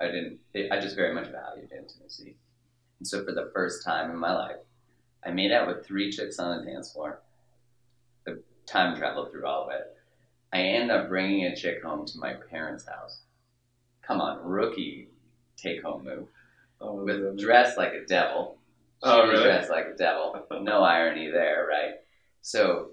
[0.00, 0.38] I didn't.
[0.54, 2.36] It, I just very much valued intimacy,
[2.98, 4.56] and so for the first time in my life,
[5.24, 7.20] I made out with three chicks on the dance floor.
[8.70, 9.96] Time traveled through all of it.
[10.52, 13.20] I end up bringing a chick home to my parents' house.
[14.02, 15.08] Come on, rookie
[15.56, 16.28] take home move.
[16.80, 17.36] Oh, With really?
[17.42, 18.58] dressed like a devil.
[19.02, 19.42] Oh, she Oh, really?
[19.42, 20.46] dressed like a devil.
[20.62, 21.94] No irony there, right?
[22.42, 22.90] So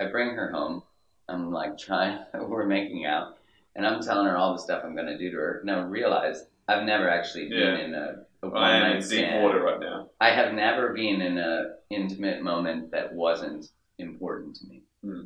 [0.00, 0.82] I bring her home.
[1.28, 3.38] I'm like trying, we're making out,
[3.74, 5.62] and I'm telling her all the stuff I'm going to do to her.
[5.64, 7.84] Now realize I've never actually been Yeah.
[7.84, 10.10] in a, a one I am in deep water right now.
[10.20, 13.66] I have never been in a intimate moment that wasn't
[13.98, 14.82] important to me.
[15.04, 15.22] Hmm.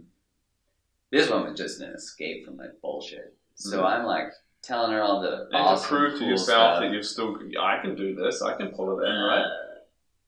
[1.10, 3.34] This one was just an escape from like bullshit.
[3.54, 3.84] So Mhm.
[3.84, 6.80] I'm like telling her all the And awesome, to prove to cool yourself stuff.
[6.80, 9.44] that you've still, I can do this, I can pull it in, right?
[9.44, 9.74] Uh,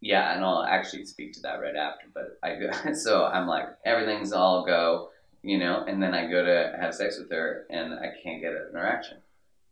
[0.01, 2.07] yeah, and I'll actually speak to that right after.
[2.15, 5.11] But I go, so I'm like everything's all go,
[5.43, 8.53] you know, and then I go to have sex with her, and I can't get
[8.53, 9.19] an erection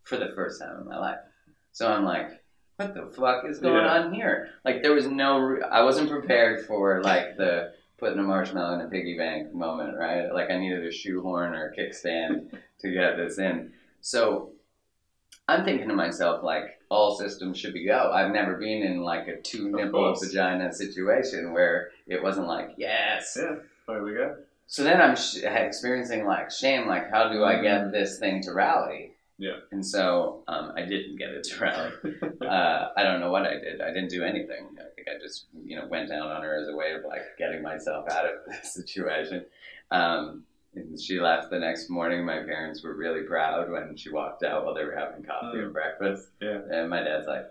[0.03, 1.19] for the first time in my life.
[1.73, 2.43] So I'm like,
[2.77, 4.03] what the fuck is going Yeah.
[4.05, 4.51] on here?
[4.65, 8.89] Like there was no, I wasn't prepared for like the putting a marshmallow in a
[8.89, 10.33] piggy bank moment, right?
[10.33, 13.73] Like I needed a shoehorn or a kickstand to get this in.
[14.01, 14.53] So
[15.49, 18.11] I'm thinking to myself, like, all systems should be go.
[18.13, 23.37] I've never been in like a two nipple vagina situation where it wasn't like, yes.
[23.41, 23.57] Yeah,
[23.89, 24.37] there we go.
[24.69, 27.63] So then I'm sh- experiencing like shame, like, how do I mm-hmm.
[27.63, 29.16] get this thing to rally?
[29.39, 29.59] Yeah.
[29.71, 31.93] And so um, I didn't get it to rally.
[32.43, 33.81] uh, I don't know what I did.
[33.81, 34.69] I didn't do anything.
[34.79, 37.23] I think I just, you know, went down on her as a way of like
[37.39, 39.45] getting myself out of the situation.
[39.91, 40.45] Um,
[40.75, 42.25] and she left the next morning.
[42.25, 45.65] My parents were really proud when she walked out while they were having coffee Mm.
[45.65, 46.29] and breakfast.
[46.41, 46.59] Yeah.
[46.71, 47.47] And my dad's like,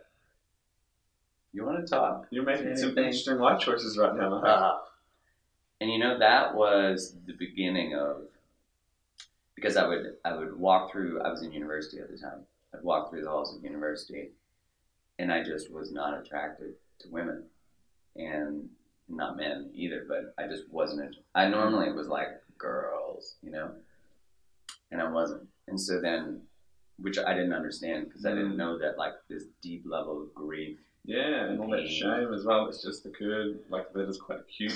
[1.53, 4.41] "You want to talk?" You're making some interesting life choices right now.
[4.43, 4.47] huh?
[4.47, 4.77] Uh,
[5.81, 8.23] and you know that was the beginning of
[9.55, 11.21] because I would I would walk through.
[11.21, 12.45] I was in university at the time.
[12.73, 14.29] I'd walk through the halls of university,
[15.19, 17.43] and I just was not attracted to women,
[18.15, 18.69] and
[19.07, 20.05] not men either.
[20.07, 21.15] But I just wasn't.
[21.33, 23.71] I normally was like girls, you know,
[24.91, 25.47] and I wasn't.
[25.67, 26.41] And so then,
[26.99, 28.57] which I didn't understand because I didn't Mm.
[28.57, 32.67] know that like this deep level of grief Yeah, and all that shame as well.
[32.67, 33.59] It's just occurred.
[33.69, 34.75] Like that is quite acute.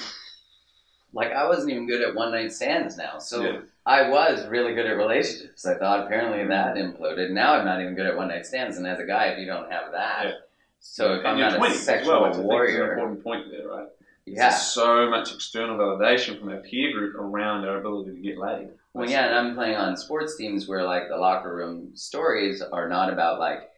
[1.14, 3.18] like I wasn't even good at one night stands now.
[3.20, 3.62] So Yeah.
[3.90, 5.66] I was really good at relationships.
[5.66, 7.32] I thought apparently that imploded.
[7.32, 8.78] Now I'm not even good at one night stands.
[8.78, 10.32] And as a guy, if you don't have that, Yeah.
[10.80, 12.46] so if and I'm not a 20s as sexual well, which I think is an
[12.48, 13.88] warrior, important point there, right?
[14.26, 14.50] yeah.
[14.50, 18.70] There's so much external validation from our peer group around our ability to get laid.
[18.94, 22.88] Well, yeah, and I'm playing on sports teams where like the locker room stories are
[22.88, 23.72] not about like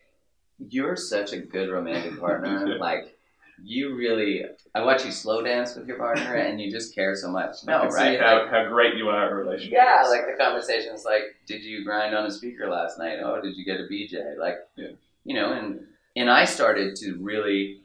[0.60, 3.18] you're such a good romantic partner, like.
[3.64, 4.44] You really,
[4.74, 7.58] I watch you slow dance with your partner, and you just care so much.
[7.66, 8.20] No, right?
[8.20, 9.74] how, Like, how great you are at relationships.
[9.74, 13.20] Yeah, like the conversations like, did you grind on a speaker last night?
[13.24, 14.38] Oh, did you get a BJ?
[14.40, 14.90] Like, Yeah.
[15.26, 17.82] you know, and and I started to really,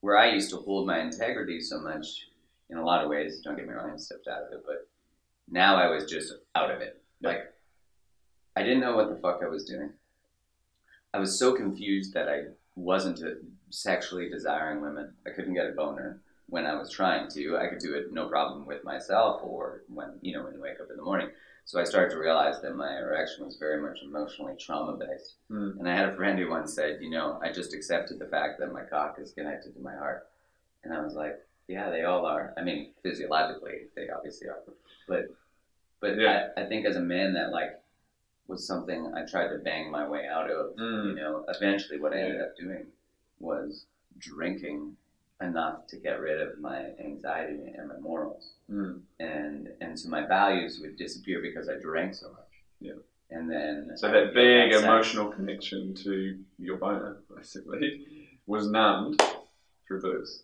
[0.00, 2.28] where I used to hold my integrity so much,
[2.70, 3.40] in a lot of ways.
[3.42, 4.86] Don't get me wrong, I stepped out of it, but
[5.50, 7.00] now I was just out of it.
[7.20, 7.28] Yeah.
[7.30, 7.52] Like,
[8.54, 9.90] I didn't know what the fuck I was doing.
[11.14, 12.42] I was so confused that I
[12.74, 13.20] wasn't
[13.70, 15.12] sexually desiring women.
[15.26, 17.58] I couldn't get a boner when I was trying to.
[17.58, 20.80] I could do it no problem with myself or when, you know, when you wake
[20.80, 21.28] up in the morning.
[21.64, 25.34] So I started to realize that my erection was very much emotionally trauma based.
[25.50, 25.80] Mm.
[25.80, 28.60] And I had a friend who once said, you know, I just accepted the fact
[28.60, 30.28] that my cock is connected to my heart.
[30.84, 32.54] And I was like, yeah, they all are.
[32.56, 34.62] I mean, physiologically, they obviously are.
[35.08, 35.24] But,
[36.00, 36.50] but Yeah.
[36.56, 37.80] I, I think as a man, that like
[38.46, 40.74] was something I tried to bang my way out of.
[40.78, 41.16] You Mm.
[41.16, 42.86] know, eventually, what I ended up doing
[43.38, 43.86] was
[44.18, 44.96] drinking
[45.42, 49.00] enough to get rid of my anxiety and my morals Mm.
[49.20, 52.52] and and so my values would disappear because I drank so much.
[52.80, 52.94] Yeah.
[53.30, 54.82] And then So that big sex.
[54.82, 58.06] emotional connection to your boner, basically,
[58.46, 59.20] was numbed
[59.86, 60.42] through booze.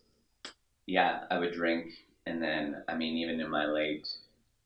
[0.85, 1.91] Yeah, I would drink,
[2.25, 4.07] and then I mean, even in my late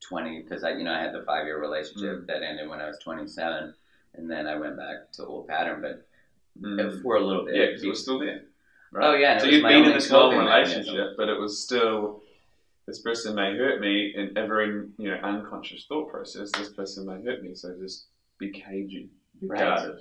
[0.02, 2.28] twenty, because I you know I had the five year relationship Mm.
[2.28, 3.74] that ended when I was twenty seven,
[4.16, 6.07] and then I went back to old pattern, but
[6.62, 7.02] Mm.
[7.02, 7.56] for a little bit.
[7.56, 8.42] Yeah, because it was still there.
[9.00, 11.16] Oh, yeah, So you've my been in this long relationship, mechanism.
[11.18, 12.22] but it was still
[12.88, 16.52] this person may hurt me in every you know unconscious thought process.
[16.58, 18.06] This person may hurt me, so just
[18.40, 19.10] be cagey,
[19.42, 19.60] be Right.
[19.60, 20.00] guarded.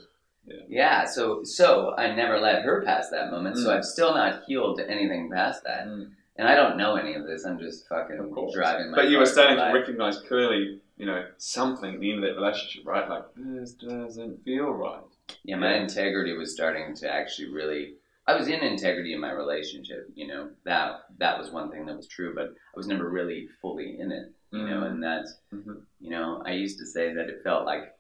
[0.69, 3.77] Yeah, so so I never let her past that moment, so Mm.
[3.77, 6.13] I've still not healed to anything past that, Mm.
[6.37, 7.45] and I don't know any of this.
[7.45, 8.93] I'm just fucking driving.
[8.93, 12.31] My But you were starting to recognize clearly, you know, something at the end of
[12.31, 13.09] that relationship, right?
[13.09, 15.03] Like this doesn't feel right.
[15.45, 17.95] Yeah, my integrity was starting to actually really.
[18.29, 20.51] I was in integrity in my relationship, you know.
[20.65, 24.11] That that was one thing that was true, but I was never really fully in
[24.11, 24.81] it, you know.
[24.81, 24.91] Mm.
[24.91, 25.83] And that's, Mhm.
[26.01, 27.97] you know, I used to say that it felt like,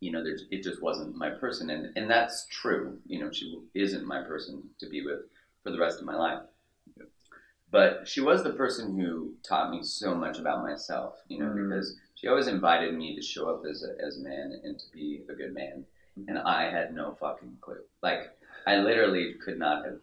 [0.00, 3.00] you know, there's it just wasn't my person, and and that's true.
[3.06, 5.22] You know, she isn't my person to be with
[5.62, 6.42] for the rest of my life.
[7.70, 11.68] But she was the person who taught me so much about myself, you know, Mm.
[11.68, 14.90] because she always invited me to show up as a, as a man and to
[14.92, 15.84] be a good man
[16.28, 17.80] and I had no fucking clue.
[18.02, 18.30] Like,
[18.66, 20.00] I literally could not have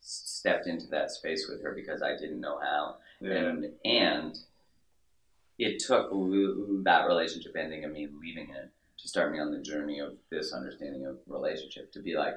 [0.00, 2.96] stepped into that space with her because I didn't know how.
[3.20, 3.34] Yeah.
[3.34, 4.38] And and
[5.58, 6.10] it took
[6.84, 10.52] that relationship ending and me leaving it to start me on the journey of this
[10.52, 12.34] understanding of relationship to be like,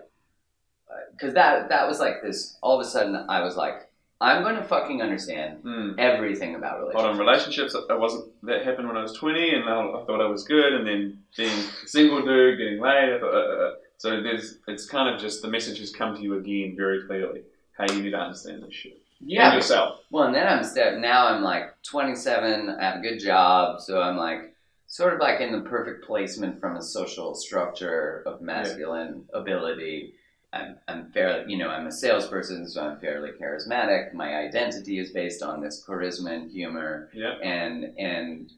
[0.89, 2.57] uh, because that that was like this.
[2.61, 3.89] All of a sudden, I was like,
[4.21, 5.99] I'm going to fucking understand Mm.
[5.99, 7.01] everything about relationships.
[7.01, 7.75] Hold on, relationships.
[7.89, 10.73] I wasn't that happened when I was twenty, and I, I thought I was good,
[10.73, 13.13] and then being single dude, getting laid.
[13.13, 13.71] I thought, uh, uh, uh.
[13.97, 17.41] so there's, it's kind of just the messages come to you again very clearly.
[17.77, 19.01] How you need to understand this shit.
[19.19, 19.99] Yeah, And yourself.
[20.11, 22.69] Well, and then I'm step now I'm like 27.
[22.69, 24.53] I have a good job, so I'm like
[24.87, 30.13] sort of like in the perfect placement from a social structure of masculine ability.
[30.55, 34.13] I'm, I'm fairly, you know, I'm a salesperson, so I'm fairly charismatic.
[34.13, 37.33] My identity is based on this charisma and humor, Yeah.
[37.43, 38.51] and and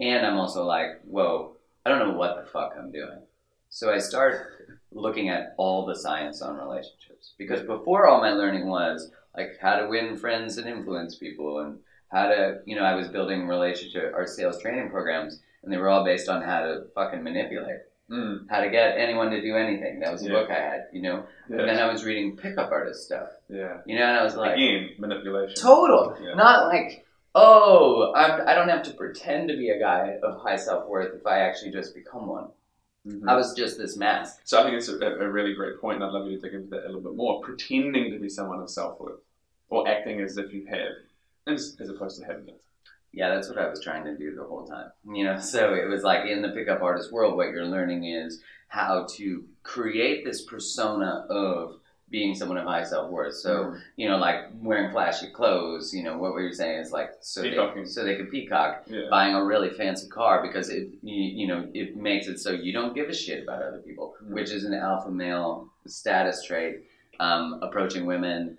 [0.00, 3.18] and I'm also like, whoa, I don't know what the fuck I'm doing.
[3.68, 8.66] So I start looking at all the science on relationships because before all my learning
[8.68, 11.78] was like how to win friends and influence people and
[12.10, 15.88] how to you know i was building relationship or sales training programs and they were
[15.88, 18.46] all based on how to fucking manipulate Mm.
[18.50, 20.32] how to get anyone to do anything that was a Yeah.
[20.32, 23.78] book i had you know and then i was reading pickup artist stuff yeah.
[23.86, 25.54] you know and i was like Again, manipulation.
[25.56, 26.34] total Yeah.
[26.34, 30.56] not like oh I'm, i don't have to pretend to be a guy of high
[30.56, 32.48] self-worth if i actually just become one
[33.06, 33.28] Mhm.
[33.28, 36.04] i was just this mask So I think it's a, a really great point, and
[36.04, 37.40] I'd love you to dig into that a little bit more.
[37.40, 39.20] Pretending to be someone of self worth,
[39.70, 40.92] or acting as if you have,
[41.46, 42.60] as, as opposed to having it.
[43.12, 44.90] Yeah, that's what I was trying to do the whole time.
[45.12, 48.40] You know, so it was like in the pickup artist world, what you're learning is
[48.68, 51.76] how to create this persona of
[52.08, 53.34] being someone of high self worth.
[53.34, 57.10] So, you know, like wearing flashy clothes, you know, what were you saying is like
[57.20, 57.86] so they, Peacocking.
[57.86, 61.68] so they could peacock, yeah, buying a really fancy car because it, you, you know,
[61.72, 64.34] it makes it so you don't give a shit about other people, Mm.
[64.34, 66.82] which is an alpha male status trait.
[67.20, 68.56] Um, approaching women,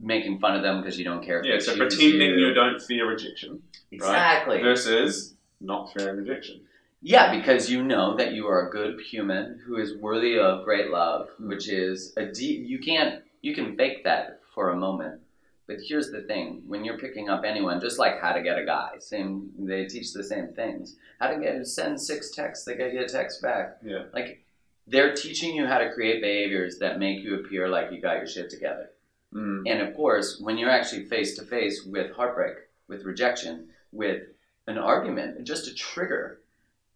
[0.00, 1.54] making fun of them because you don't care if yeah.
[1.54, 6.62] they So choose pretending you don't fear rejection exactly versus not fearing rejection.
[7.06, 10.90] Yeah, because you know that you are a good human who is worthy of great
[10.90, 12.66] love, which is a deep.
[12.66, 13.22] You can't.
[13.42, 15.20] You can fake that for a moment,
[15.66, 18.64] but here's the thing: when you're picking up anyone, just like how to get a
[18.64, 19.50] guy, same.
[19.58, 20.96] They teach the same things.
[21.20, 23.76] How to get send six texts, they get you a text back.
[23.84, 24.04] Yeah.
[24.14, 24.44] Like
[24.86, 28.26] they're teaching you how to create behaviors that make you appear like you got your
[28.26, 28.90] shit together.
[29.34, 29.62] Mm.
[29.66, 32.54] And of course, when you're actually face to face with heartbreak,
[32.88, 34.22] with rejection, with
[34.66, 36.40] an argument, just a trigger,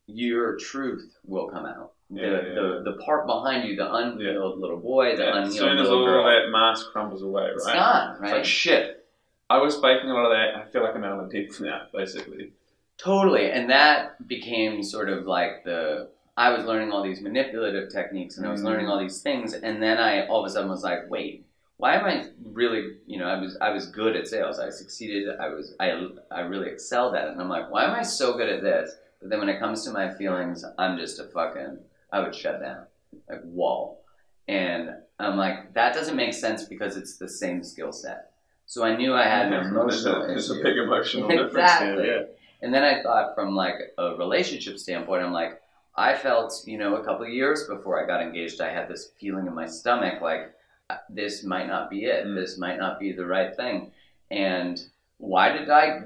[0.06, 1.92] your truth will come out.
[2.10, 5.48] Yeah, the, yeah, the the part behind you, the unhealed little boy, the Yeah, as
[5.48, 7.52] unhealed soon as little all girl, that mask crumbles away, right?
[7.54, 8.32] it's gone, It's right?
[8.32, 9.06] like shit.
[9.50, 10.54] I was faking a lot of that.
[10.56, 12.52] I feel like I'm out of depth now, basically.
[12.96, 16.08] Totally, and that became sort of like the.
[16.36, 18.64] I was learning all these manipulative techniques, and I was Mhm.
[18.66, 21.44] learning all these things, and then I all of a sudden was like, wait,
[21.78, 22.96] why am I really?
[23.06, 24.58] You know, I was I was good at sales.
[24.58, 25.28] I succeeded.
[25.40, 28.36] I was I I really excelled at it, and I'm like, why am I so
[28.36, 28.94] good at this?
[29.20, 31.78] But then when it comes to my feelings, I'm just a fucking.
[32.12, 32.86] I would shut down,
[33.28, 34.02] like wall,
[34.48, 38.32] and I'm like that doesn't make sense because it's the same skill set.
[38.66, 41.88] So I knew I had an emotional There's a big emotional Exactly.
[41.88, 42.28] difference here.
[42.60, 45.60] And then I thought from like a relationship standpoint, I'm like,
[45.96, 49.12] I felt, you know, a couple of years before I got engaged, I had this
[49.20, 50.54] feeling in my stomach like
[51.10, 52.24] this might not be it.
[52.34, 53.92] This might not be the right thing.
[54.30, 54.80] And
[55.18, 56.00] why did I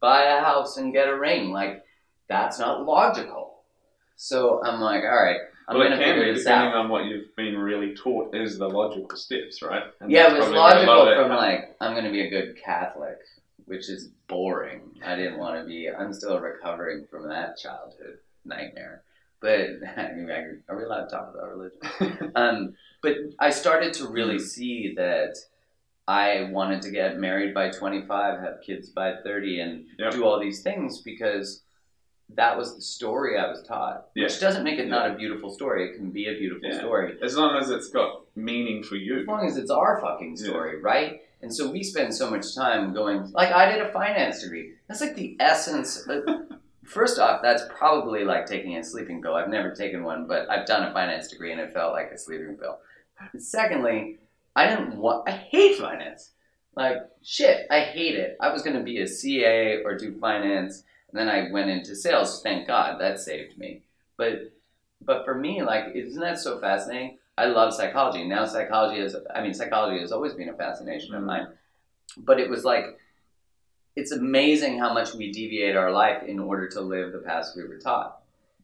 [0.00, 1.50] buy a house and get a ring?
[1.50, 1.84] Like
[2.28, 3.62] that's not logical.
[4.16, 6.76] So I'm like, all right, I'm well, it gonna can figure be this depending out.
[6.84, 9.84] on what you've been really taught is the logical steps, right?
[10.00, 12.26] And Yeah, it was probably where a lot logical from like I'm going to be
[12.26, 13.18] a good Catholic,
[13.64, 14.82] which is boring.
[15.04, 15.88] I didn't want to be.
[15.88, 19.02] I'm still recovering from that childhood nightmare.
[19.40, 19.60] But
[19.96, 20.28] I mean,
[20.68, 22.32] are we allowed to talk about religion?
[22.36, 25.36] Um, but I started to really see that
[26.08, 30.12] I wanted to get married by 25, have kids by 30, and Yep.
[30.12, 31.62] do all these things because
[32.34, 34.06] that was the story I was taught.
[34.14, 34.24] Yeah.
[34.24, 35.88] Which doesn't make it not a beautiful story.
[35.88, 36.78] It can be a beautiful Yeah.
[36.78, 39.20] story As long as it's got meaning for you.
[39.20, 41.22] as long as it's our fucking story, right?
[41.42, 44.74] And so we spend so much time going, like, I did a finance degree.
[44.88, 46.06] That's like the essence.
[46.06, 46.38] Of, uh,
[46.84, 49.34] first off, that's probably like taking a sleeping pill.
[49.34, 52.18] I've never taken one, but I've done a finance degree and it felt like a
[52.18, 52.78] sleeping pill.
[53.38, 54.18] Secondly,
[54.56, 56.32] I didn't want, I hate finance.
[56.76, 58.36] Like, shit, I hate it.
[58.40, 61.96] I was going to be a CA or do finance, and then I went into
[61.96, 62.42] sales.
[62.42, 63.82] Thank God, that saved me.
[64.16, 64.52] But,
[65.04, 67.18] but for me, like, isn't that so fascinating?
[67.40, 68.28] I love psychology.
[68.28, 71.26] Now psychology is I mean psychology has always been a fascination of Mhm.
[71.26, 71.48] mine.
[72.18, 72.98] But it was like
[73.96, 77.64] it's amazing how much we deviate our life in order to live the paths we
[77.64, 78.20] were taught.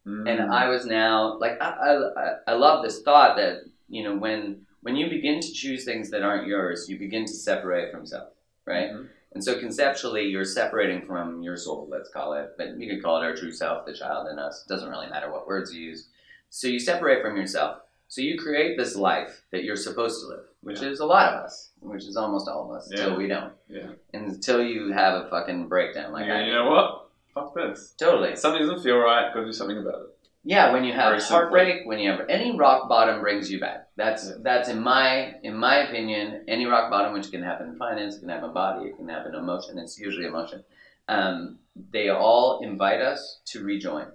[0.06, 0.28] Mm.
[0.28, 4.66] And I was now like I, I, I love this thought that you know when
[4.82, 8.28] when you begin to choose things that aren't yours, you begin to separate from self,
[8.66, 8.90] right?
[8.90, 9.08] Mhm.
[9.32, 13.20] And so conceptually, you're separating from your soul, let's call it, but we could call
[13.20, 14.64] it our true self, the child in us.
[14.64, 16.08] It doesn't really matter what words you use.
[16.48, 17.80] So you separate from yourself.
[18.08, 20.88] So you create this life that you're supposed to live, which Yeah.
[20.90, 23.00] is a lot of us, which is almost all of us, Yeah.
[23.02, 23.52] until we don't.
[23.68, 23.88] Yeah.
[24.14, 27.08] Until you have a fucking breakdown like you, I you know what?
[27.34, 27.92] Fuck this.
[27.98, 28.36] Totally.
[28.36, 30.15] Something doesn't feel right, gotta do something about it.
[30.48, 33.88] Yeah, when you have heartbreak, when you have any rock bottom brings you back.
[33.96, 38.14] That's that's in my in my opinion, any rock bottom, which can happen in finance,
[38.14, 39.76] it can happen in body, it can happen in emotion.
[39.76, 40.62] It's usually emotion.
[41.08, 41.58] Um,
[41.90, 44.06] they all invite us to rejoin.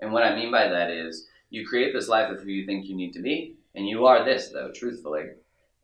[0.00, 2.84] And what I mean by that is you create this life of who you think
[2.84, 5.24] you need to be, and you are this though, truthfully.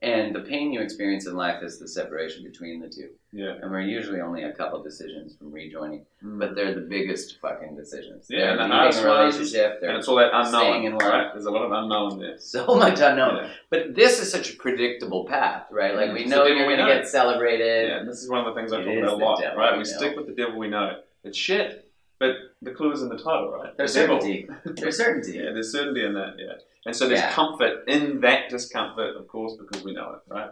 [0.03, 3.09] And the pain you experience in life is the separation between the two.
[3.37, 3.55] Yeah.
[3.61, 6.39] And we're usually only a couple decisions from rejoining, Mm.
[6.39, 8.29] but they're the biggest fucking decisions.
[8.31, 9.81] Yeah, they're and the ones- relationship.
[9.81, 11.33] They're and it's all that staying in unknown, right?
[11.35, 12.39] There's a lot of unknown there.
[12.55, 13.37] so much unknown.
[13.39, 13.51] Yeah.
[13.71, 15.97] But this is such a predictable path, right?
[15.97, 17.89] Like Yeah, we know you're going to get celebrated.
[17.89, 19.73] Yeah, and this is one of the things I It talk about a lot, right?
[19.73, 21.01] we We stick with the devil we know.
[21.25, 23.77] It's shit, but the clue is in the title, right?
[23.77, 24.49] There's The certainty.
[24.65, 25.39] There's certainty.
[25.39, 26.53] Yeah, there's certainty in that, yeah.
[26.87, 27.33] And so there's Yeah.
[27.33, 30.51] comfort in that discomfort, of course, because we know it, right?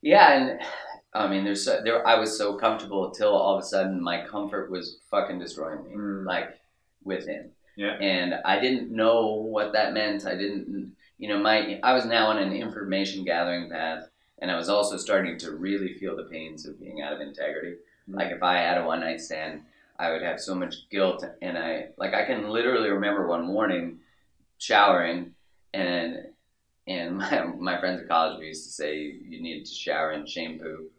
[0.00, 0.60] Yeah, and
[1.14, 2.06] I mean, there's so, there.
[2.06, 5.94] I was so comfortable until all of a sudden my comfort was fucking destroying me,
[5.94, 6.26] Mm.
[6.26, 6.58] like
[7.04, 7.50] within.
[7.76, 7.94] Yeah.
[8.00, 10.26] And I didn't know what that meant.
[10.26, 14.08] I didn't, you know, my I was now on an information gathering path,
[14.40, 17.76] and I was also starting to really feel the pains of being out of integrity.
[18.08, 18.16] Mm.
[18.16, 19.62] Like if I had a one night stand,
[19.98, 24.00] I would have so much guilt, and I like I can literally remember one morning
[24.58, 25.34] showering,
[25.72, 26.26] and
[26.86, 30.26] and my, my friends at college we used to say you needed to shower in
[30.26, 30.90] shampoo.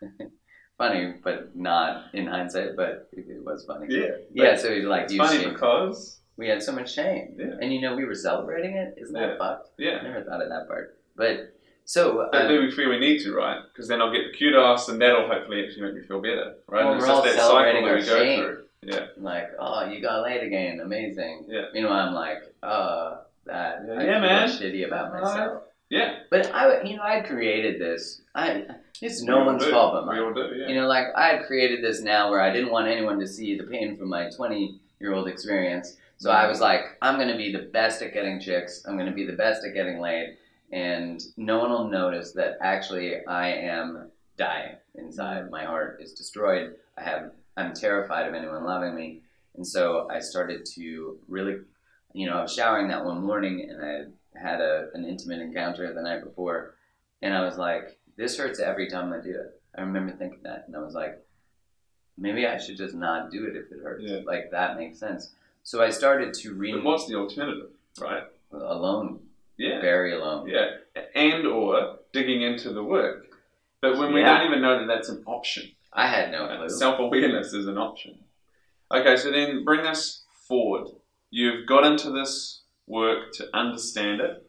[0.78, 3.86] funny, but not in hindsight, but it, it was funny.
[3.90, 4.10] Yeah.
[4.32, 7.56] Yeah, so he's like, It's funny because, we had so much shame, Yeah.
[7.60, 8.94] and you know we were celebrating it.
[8.96, 9.38] Isn't that Yeah.
[9.38, 9.68] fucked?
[9.78, 10.02] I yeah.
[10.02, 11.52] never thought of that part, but
[11.84, 13.60] so But um, then we feel we need to, right?
[13.72, 16.84] Because then I'll get the kudos, and that'll hopefully actually make me feel better, right?
[16.84, 18.40] Well, it's we're just all that celebrating cycle that our we go shame.
[18.40, 18.64] through.
[18.82, 19.06] Yeah.
[19.16, 21.46] like, oh, you got laid again, amazing.
[21.48, 21.62] Yeah.
[21.74, 24.48] Meanwhile, I'm like, uh, that Yeah, I yeah, man.
[24.48, 25.22] shitty about Right.
[25.24, 25.62] myself.
[25.90, 26.20] Yeah.
[26.30, 28.22] But I, you know, I created this.
[28.36, 28.66] I
[29.00, 29.70] it's no one's do.
[29.70, 30.22] fault but We mine.
[30.22, 30.68] all do, yeah.
[30.68, 33.56] You know, like I had created this now where I didn't want anyone to see
[33.56, 35.96] the pain from my 20 year old experience.
[36.18, 36.48] So I mm-hmm.
[36.50, 38.84] was like, I'm going to be the best at getting chicks.
[38.86, 40.36] I'm going to be the best at getting laid.
[40.72, 45.42] And no one will notice that actually I am dying inside.
[45.42, 45.50] Mm-hmm.
[45.50, 46.74] My heart is destroyed.
[46.96, 49.22] I have, I'm terrified of anyone loving me.
[49.56, 51.56] And so I started to really,
[52.12, 55.92] you know, I was showering that one morning and I had a, an intimate encounter
[55.92, 56.74] the night before.
[57.22, 59.58] And I was like, this hurts every time I do it.
[59.76, 60.64] I remember thinking that.
[60.66, 61.24] And I was like,
[62.18, 64.04] maybe I should just not do it if it hurts.
[64.04, 64.20] Yeah.
[64.26, 65.30] Like that makes sense.
[65.62, 68.24] So I started to read But what's the alternative, right?
[68.52, 69.20] alone,
[69.56, 69.80] Yeah.
[69.80, 70.48] very alone.
[70.48, 70.78] Yeah.
[71.14, 73.26] And or digging into the work.
[73.80, 74.38] But when we Yeah.
[74.38, 75.70] don't even know that that's an option.
[75.92, 76.68] I had no clue.
[76.68, 78.18] Self awareness is an option.
[78.90, 80.88] Okay, so then bring us forward.
[81.30, 84.47] You've got into this work to understand it.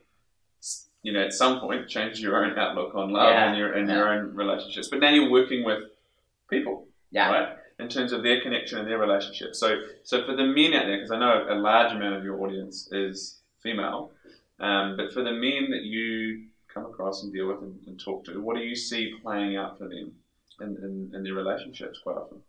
[1.01, 3.87] You know, at some point, change your own outlook on love Yeah, and your and
[3.87, 3.95] yeah.
[3.95, 4.89] your own relationships.
[4.89, 5.83] But now you're working with
[6.49, 7.31] people, Yeah.
[7.31, 7.55] right?
[7.79, 9.55] In terms of their connection and their relationship.
[9.55, 12.41] So, so for the men out there, because I know a large amount of your
[12.41, 14.11] audience is female,
[14.59, 18.25] um, but for the men that you come across and deal with and, and talk
[18.25, 20.11] to, what do you see playing out for them
[20.59, 22.41] in, in, in their relationships quite often?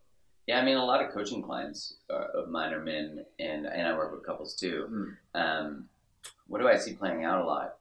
[0.48, 3.86] Yeah, I mean, a lot of coaching clients are, of mine are men, and and
[3.86, 5.12] I work with couples too.
[5.34, 5.88] Um,
[6.48, 7.76] what do I see playing out a lot?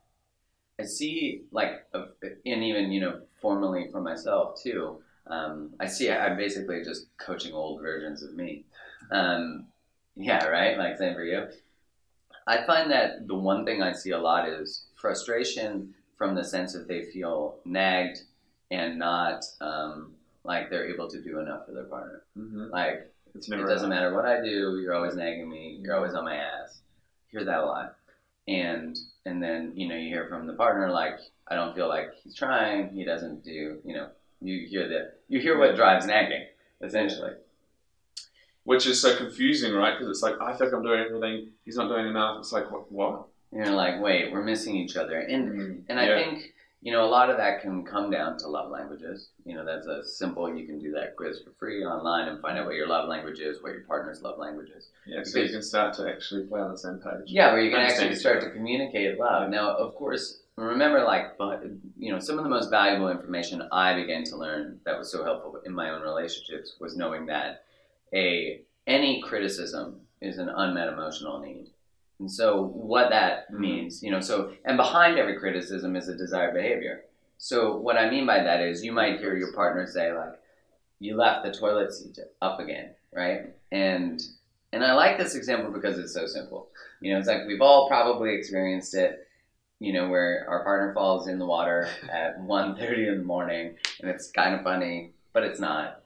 [0.79, 5.01] I see like, and even you know, formally for myself too.
[5.27, 8.65] Um, I see I'm basically just coaching old versions of me.
[9.11, 9.67] Um,
[10.15, 10.77] yeah, right.
[10.77, 11.47] Like same for you.
[12.47, 16.73] I find that the one thing I see a lot is frustration from the sense
[16.73, 18.19] that they feel nagged
[18.71, 20.13] and not um,
[20.43, 22.23] like they're able to do enough for their partner.
[22.37, 22.71] Mm-hmm.
[22.71, 23.89] Like It's it doesn't enough.
[23.89, 26.81] matter what I do, you're always nagging me, you're always on my ass.
[27.31, 27.95] Hear that a lot.
[28.49, 32.07] And and then, you know, you hear from the partner like, I don't feel like
[32.23, 34.07] he's trying, he doesn't do you know,
[34.41, 36.45] you hear that you hear what drives nagging,
[36.81, 37.33] essentially.
[38.63, 39.93] Which is so confusing, right?
[39.97, 42.39] Because it's like I think I'm doing everything, he's not doing enough.
[42.39, 42.91] It's like what?
[42.91, 43.25] what?
[43.51, 45.19] And you're like, wait, we're missing each other.
[45.19, 45.81] And mm-hmm.
[45.89, 46.15] and I Yeah.
[46.15, 49.29] think you know a lot of that can come down to love languages.
[49.45, 50.53] You know, that's a simple.
[50.53, 53.39] You can do that quiz for free online and find out what your love language
[53.39, 54.87] is, what your partner's love language is.
[55.05, 57.27] yeah, so you can start to actually play on the same page.
[57.27, 59.49] Yeah, where you can actually start to communicate love.
[59.49, 61.63] Now, of course, remember, like, but
[61.97, 65.23] you know, some of the most valuable information I began to learn that was so
[65.23, 67.63] helpful in my own relationships was knowing that
[68.13, 71.67] a any criticism is an unmet emotional need.
[72.19, 76.53] And so, what that means, you know, so and behind every criticism is a desired
[76.53, 77.03] behavior.
[77.37, 80.33] So, what I mean by that is, you might hear your partner say, like,
[80.99, 83.55] "You left the toilet seat up again," right?
[83.71, 84.21] And
[84.71, 86.69] and I like this example because it's so simple.
[87.01, 89.25] You know, it's like we've all probably experienced it.
[89.79, 94.11] You know, where our partner falls in the water at 1.30 in the morning, and
[94.11, 96.03] it's kind of funny, but it's not.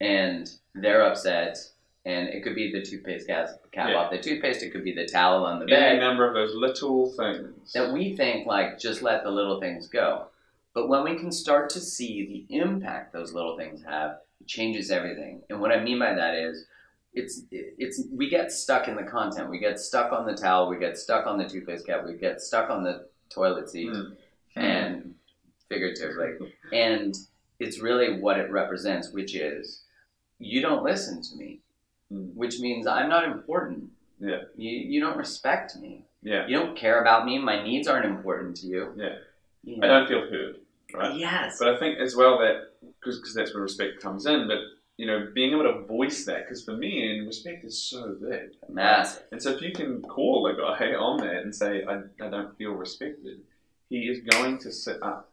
[0.00, 1.58] And they're upset,
[2.06, 3.96] and it could be the toothpaste cap, cap Yeah.
[3.96, 4.62] off the toothpaste.
[4.62, 5.82] It could be the towel on the bed.
[5.82, 7.72] Any number of those little things.
[7.72, 10.26] that we think like just let the little things go.
[10.72, 14.90] But when we can start to see the impact those little things have, it changes
[14.90, 15.42] everything.
[15.50, 16.66] And what I mean by that is
[17.12, 19.50] it's it's we get stuck in the content.
[19.50, 22.40] We get stuck on the towel, we get stuck on the toothpaste cap, we get
[22.40, 24.16] stuck on the toilet seat Mm.
[24.54, 25.14] and
[25.68, 26.52] figuratively.
[26.72, 27.16] And
[27.58, 29.82] it's really what it represents, which is
[30.38, 31.60] you don't listen to me.
[32.12, 32.34] Mm.
[32.34, 33.90] Which means I'm not important.
[34.20, 34.42] Yeah.
[34.56, 36.04] You you don't respect me.
[36.22, 36.46] Yeah.
[36.46, 37.38] You don't care about me.
[37.38, 38.92] My needs aren't important to you.
[38.96, 39.16] Yeah.
[39.64, 40.56] You I don't feel heard,
[40.94, 41.16] right?
[41.16, 41.58] Yes.
[41.58, 44.46] But I think as well that because that's where respect comes in.
[44.46, 44.58] But
[44.96, 48.52] you know, being able to voice that because for me, and respect is so big.
[48.68, 49.24] Massive.
[49.30, 52.56] And so if you can call a guy on that and say, I, I don't
[52.56, 53.40] feel respected,
[53.90, 55.30] he is going to sit up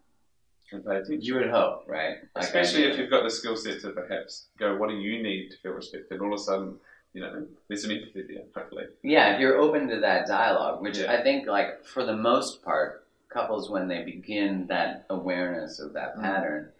[1.10, 2.18] You would hope, right?
[2.36, 5.50] Like, Especially if you've got the skill set to perhaps go, what do you need
[5.52, 6.20] to feel respected?
[6.22, 6.76] All of a sudden,
[7.14, 8.86] you know, there's some empathy there, hopefully.
[9.04, 11.12] Yeah, if you're open to that dialogue, which Yeah.
[11.12, 16.16] I think, like for the most part, couples when they begin that awareness of that
[16.16, 16.22] Mm.
[16.22, 16.72] pattern,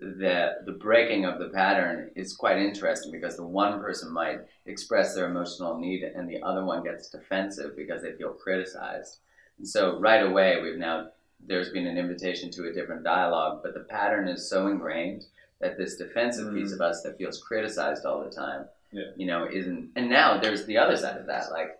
[0.00, 5.14] the the breaking of the pattern is quite interesting because the one person might express
[5.14, 9.18] their emotional need and the other one gets defensive because they feel criticized.
[9.58, 11.08] And so right away we've now
[11.46, 15.24] there's been an invitation to a different dialogue, but the pattern is so ingrained
[15.60, 16.54] that this defensive Mm.
[16.54, 19.10] piece of us that feels criticized all the time, Yeah.
[19.16, 19.90] you know, isn't.
[19.96, 21.50] And now there's the other side of that.
[21.50, 21.78] Like,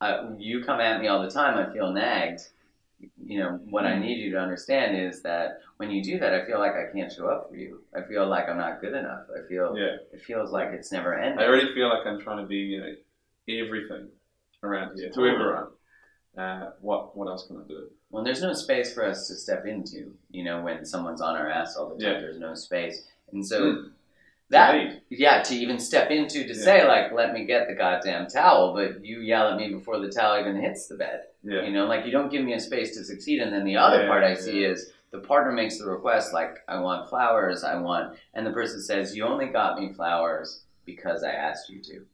[0.00, 2.40] uh, you come at me all the time, I feel nagged.
[3.22, 4.00] You know, what I Mm.
[4.00, 7.12] need you to understand is that when you do that, I feel like I can't
[7.12, 7.82] show up for you.
[7.94, 9.26] I feel like I'm not good enough.
[9.30, 9.96] I feel Yeah.
[10.12, 11.38] it feels like it's never ending.
[11.38, 12.94] I already feel like I'm trying to be, you know,
[13.48, 14.10] everything
[14.62, 15.68] around here to everyone.
[16.36, 17.90] Uh, what what else can I do?
[18.14, 20.14] Well, there's no space for us to step into.
[20.30, 22.20] You know, when someone's on our ass all the time, Yeah.
[22.20, 23.08] there's no space.
[23.32, 23.90] And so Mm.
[24.50, 25.02] that lead.
[25.08, 26.64] yeah, to even step into to Yeah.
[26.64, 30.08] say like, let me get the goddamn towel, but you yell at me before the
[30.08, 31.24] towel even hits the bed.
[31.42, 31.62] Yeah.
[31.62, 33.40] You know, like you don't give me a space to succeed.
[33.42, 36.78] And then the other part I see is the partner makes the request, like, I
[36.78, 41.32] want flowers, I want, and the person says, you only got me flowers because I
[41.32, 42.06] asked you to.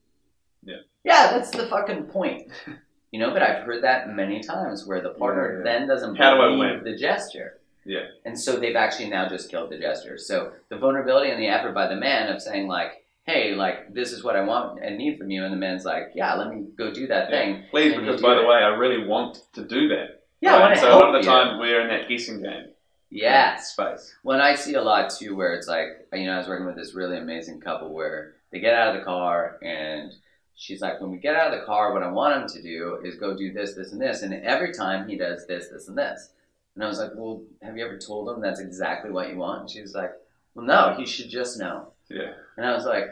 [0.64, 0.76] Yeah.
[1.04, 2.50] Yeah, that's the fucking point.
[3.10, 5.78] You know, but I've heard that many times where the partner Yeah, yeah.
[5.78, 7.58] then doesn't How believe the gesture.
[7.84, 8.04] Yeah.
[8.24, 10.16] And so they've actually now just killed the gesture.
[10.18, 14.12] So the vulnerability and the effort by the man of saying like, hey, like this
[14.12, 16.66] is what I want and need from you, and the man's like, yeah, let me
[16.76, 17.36] go do that Yeah.
[17.38, 17.64] thing.
[17.70, 18.46] Please, And because by the it.
[18.48, 20.22] way, I really want to do that.
[20.40, 20.78] Yeah, Right?
[20.78, 21.24] so a lot of the you.
[21.34, 22.68] time we're in that guessing game.
[23.10, 23.72] Yes.
[23.72, 24.14] Space.
[24.22, 26.76] When I see a lot too, where it's like, you know, I was working with
[26.76, 30.12] this really amazing couple where they get out of the car and
[30.60, 33.00] she's like, when we get out of the car, what I want him to do
[33.02, 34.20] is go do this, this, and this.
[34.20, 36.32] And every time he does this, this, and this.
[36.74, 39.62] And I was like, well, have you ever told him that's exactly what you want?
[39.62, 40.12] And she's like,
[40.54, 41.94] well, no, he should just know.
[42.10, 42.34] Yeah.
[42.58, 43.06] And I was like,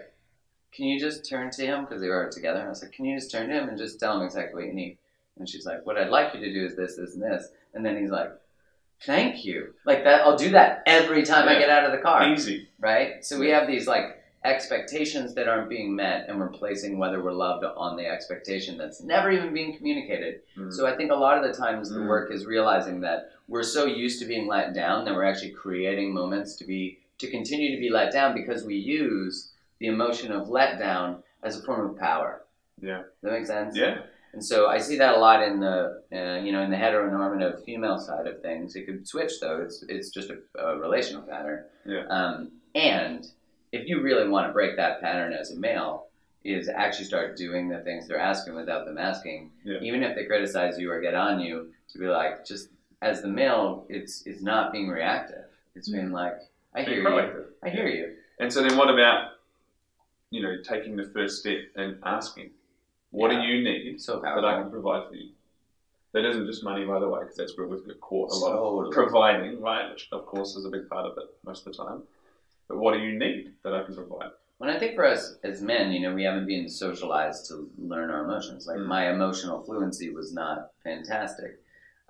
[0.72, 1.86] can you just turn to him?
[1.86, 2.58] Because they were together.
[2.58, 4.54] And I was like, can you just turn to him and just tell him exactly
[4.54, 4.98] what you need?
[5.38, 7.48] And she's like, what I'd like you to do is this, this, and this.
[7.72, 8.30] And then he's like,
[9.06, 9.72] thank you.
[9.86, 12.68] Like that, I'll do that every time I get out of the car Easy.
[12.78, 13.24] right?
[13.24, 17.32] So we have these like expectations that aren't being met, and we're placing whether we're
[17.32, 20.40] loved on the expectation that's never even being communicated.
[20.56, 20.72] Mm.
[20.72, 22.08] So I think a lot of the times the Mm.
[22.08, 26.12] work is realizing that we're so used to being let down that we're actually creating
[26.14, 30.46] moments to be to continue to be let down because we use the emotion of
[30.46, 32.44] letdown as a form of power.
[32.80, 32.98] Yeah.
[32.98, 33.76] Does that make sense?
[33.76, 34.02] Yeah.
[34.32, 37.64] And so I see that a lot in the, uh, you know, in the heteronormative
[37.64, 38.76] female side of things.
[38.76, 39.60] It could switch though.
[39.62, 41.64] It's it's just a, a relational pattern.
[41.84, 42.04] Yeah.
[42.08, 43.26] Um, and
[43.72, 46.06] if you really want to break that pattern as a male,
[46.44, 49.50] is actually start doing the things they're asking without them asking.
[49.64, 49.80] Yeah.
[49.82, 52.68] Even if they criticize you or get on you, to be like, just
[53.02, 55.44] as the male, it's it's not being reactive.
[55.74, 55.98] It's mm-hmm.
[55.98, 56.38] being like,
[56.74, 57.44] I Being hear you.
[57.62, 58.14] I hear you.
[58.40, 59.32] And so then what about,
[60.30, 62.50] you know, taking the first step and asking,
[63.10, 63.42] what Yeah.
[63.42, 65.30] do you need So that I can provide for you?
[66.12, 68.86] That isn't just money, by the way, because that's where we've got caught a lot
[68.86, 69.90] of providing, right?
[69.90, 72.02] Which, of course, is a big part of it most of the time.
[72.68, 74.30] But what do you need that I can provide?
[74.58, 78.10] When I think for us as men, you know, we haven't been socialized to learn
[78.10, 78.66] our emotions.
[78.66, 78.86] Like Mm.
[78.86, 81.60] my emotional fluency was not fantastic.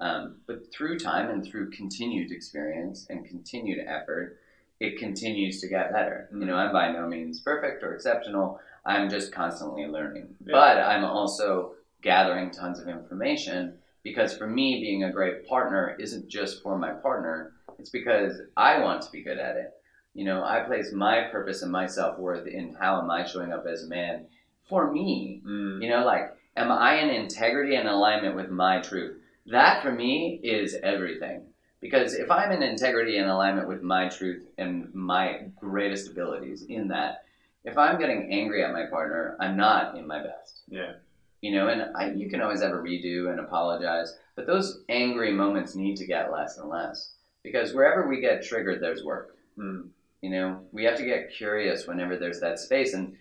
[0.00, 4.38] Um, but through time and through continued experience and continued effort,
[4.80, 6.28] it continues to get better.
[6.32, 8.61] You know, I'm by no means perfect or exceptional.
[8.86, 10.36] I'm just constantly learning.
[10.44, 10.52] Yeah.
[10.52, 16.28] But I'm also gathering tons of information because for me, being a great partner isn't
[16.28, 19.74] just for my partner, it's because I want to be good at it.
[20.18, 23.52] You know, I place my purpose and my self worth in how am I showing
[23.52, 24.26] up as a man
[24.68, 25.40] for me.
[25.46, 25.80] Mm.
[25.80, 29.16] You know, like, am I in integrity and alignment with my truth?
[29.46, 31.44] That for me is everything.
[31.80, 36.88] Because if I'm in integrity and alignment with my truth and my greatest abilities in
[36.88, 37.22] that,
[37.62, 40.62] if I'm getting angry at my partner, I'm not in my best.
[40.66, 40.94] Yeah.
[41.42, 45.32] You know, and I, you can always have a redo and apologize, but those angry
[45.32, 47.12] moments need to get less and less.
[47.44, 49.36] Because wherever we get triggered, there's work.
[49.56, 49.90] Mm.
[50.20, 52.94] You know, we have to get curious whenever there's that space.
[52.94, 53.16] And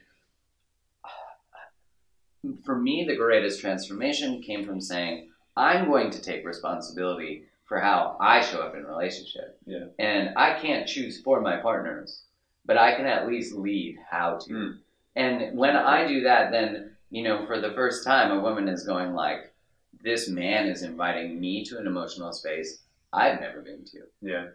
[2.63, 8.15] for me, the greatest transformation came from saying, I'm going to take responsibility for how
[8.19, 9.59] I show up in a relationship.
[9.65, 9.85] Yeah.
[9.99, 12.23] And I can't choose for my partners,
[12.65, 14.53] but I can at least lead how to.
[14.53, 14.77] Mm.
[15.15, 18.85] And when I do that, then, you know, for the first time, a woman is
[18.85, 19.53] going like,
[20.01, 24.47] this man is inviting me to an emotional space I've never been to Yeah.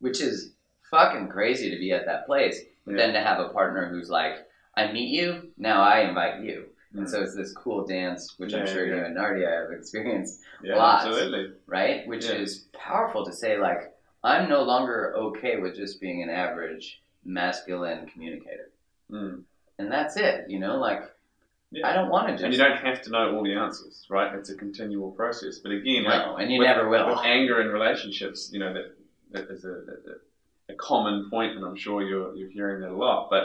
[0.00, 0.54] which is
[0.92, 2.60] fucking crazy to be at that place.
[2.84, 2.98] But Yeah.
[2.98, 6.66] then to have a partner who's like, I meet you, now I invite you.
[6.94, 7.08] And Mm.
[7.08, 10.76] so it's this cool dance, which I'm Yeah, sure you and Nardia have experienced, Yeah,
[10.76, 11.06] Lots.
[11.06, 11.54] absolutely.
[11.66, 12.06] right?
[12.06, 12.36] Which Yeah.
[12.36, 18.06] is powerful to say, like, I'm no longer okay with just being an average masculine
[18.06, 18.70] communicator.
[19.10, 19.44] Mm.
[19.78, 20.76] And that's it, you know?
[20.76, 21.02] Like,
[21.70, 21.88] Yeah.
[21.88, 22.44] I don't want to just.
[22.44, 24.34] And you don't have to know all the answers, right?
[24.34, 25.58] It's a continual process.
[25.58, 27.06] But again, like no, and you with- never will.
[27.08, 28.94] with anger in relationships, you know, that,
[29.30, 30.16] that is a, a,
[30.72, 33.28] a common point, and I'm sure you're, you're hearing that a lot.
[33.30, 33.44] But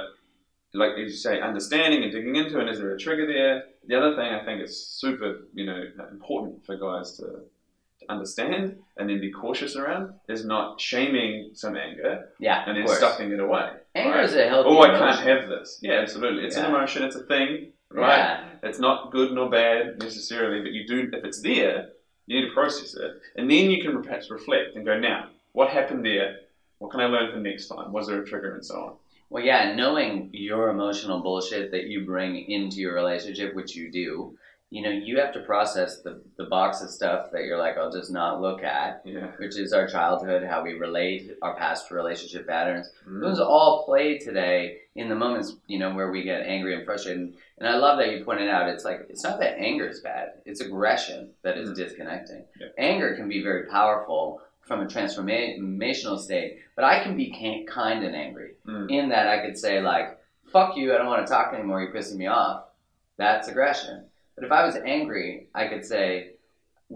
[0.74, 3.64] like as you say, understanding and digging into it, is there a trigger there?
[3.88, 8.78] The other thing I think is super, you know, important for guys to, to understand
[8.98, 12.98] and then be cautious around is not shaming some anger yeah, and then course.
[12.98, 13.72] stuffing it away.
[13.96, 14.26] Anger right?
[14.26, 15.08] is a healthy Oh, I emotion.
[15.24, 15.80] can't have this.
[15.82, 16.44] Yeah, absolutely.
[16.46, 17.04] It's an emotion.
[17.04, 18.18] It's a thing, right?
[18.18, 18.44] Yeah.
[18.64, 21.90] It's not good nor bad necessarily, but you do, if it's there,
[22.26, 23.12] you need to process it.
[23.38, 26.40] And then you can perhaps reflect and go, now, what happened there?
[26.80, 27.92] What can I learn for next time?
[27.92, 28.94] Was there a trigger and so on?
[29.30, 34.38] Well, yeah, knowing your emotional bullshit that you bring into your relationship, which you do,
[34.70, 37.92] you know, you have to process the, the box of stuff that you're like, I'll
[37.92, 39.32] just not look at, Yeah.
[39.38, 42.90] which is our childhood, how we relate, our past relationship patterns.
[43.08, 43.22] Mm.
[43.22, 47.34] Those all play today in the moments, you know, where we get angry and frustrated.
[47.60, 50.34] And I love that you pointed out, it's like, it's not that anger is bad,
[50.46, 51.76] it's aggression that is Mm.
[51.76, 52.46] disconnecting.
[52.60, 52.68] Yeah.
[52.78, 57.32] Anger can be very powerful from a transformational state, but I can be
[57.68, 58.92] kind and angry Mm.
[58.92, 60.20] in that I could say like,
[60.52, 60.94] "Fuck you!
[60.94, 61.82] I don't want to talk anymore.
[61.82, 62.66] You're pissing me off."
[63.18, 64.06] That's aggression.
[64.36, 66.34] But if I was angry, I could say,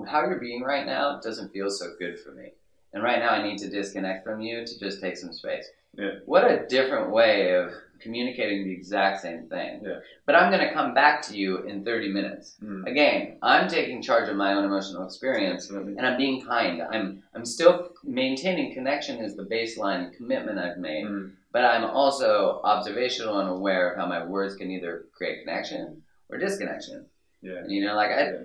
[0.08, 2.52] "How you're being right now doesn't feel so good for me,
[2.94, 5.68] and right now I need to disconnect from you to just take some space."
[5.98, 6.12] Yeah.
[6.26, 9.82] What a different way of communicating the exact same thing.
[9.84, 10.00] Yeah.
[10.26, 12.56] But I'm going to come back to you in 30 minutes.
[12.64, 12.88] Mm.
[12.88, 15.98] Again, I'm taking charge of my own emotional experience Absolutely.
[15.98, 16.82] and I'm being kind.
[16.82, 21.32] I'm I'm still maintaining connection as the baseline commitment I've made Mm.
[21.52, 26.38] but I'm also observational and aware of how my words can either create connection or
[26.40, 27.06] disconnection.
[27.44, 27.58] Yeah.
[27.58, 28.38] And, you know, like I, Yeah.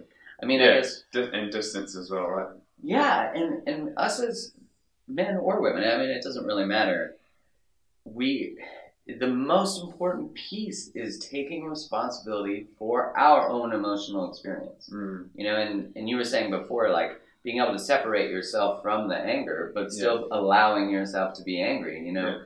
[0.43, 0.75] I mean, I Yeah.
[0.81, 2.49] guess and distance as well, right?
[2.83, 4.53] yeah, and and us as
[5.09, 7.16] men or women, I mean, it doesn't really matter.
[8.07, 8.57] We,
[9.07, 14.89] the most important piece is taking responsibility for our own emotional experience.
[14.93, 15.29] Mm.
[15.35, 19.09] You know, and and you were saying before, like being able to separate yourself from
[19.09, 22.05] the anger, but still allowing yourself to be angry.
[22.07, 22.29] You know.
[22.29, 22.43] Yeah.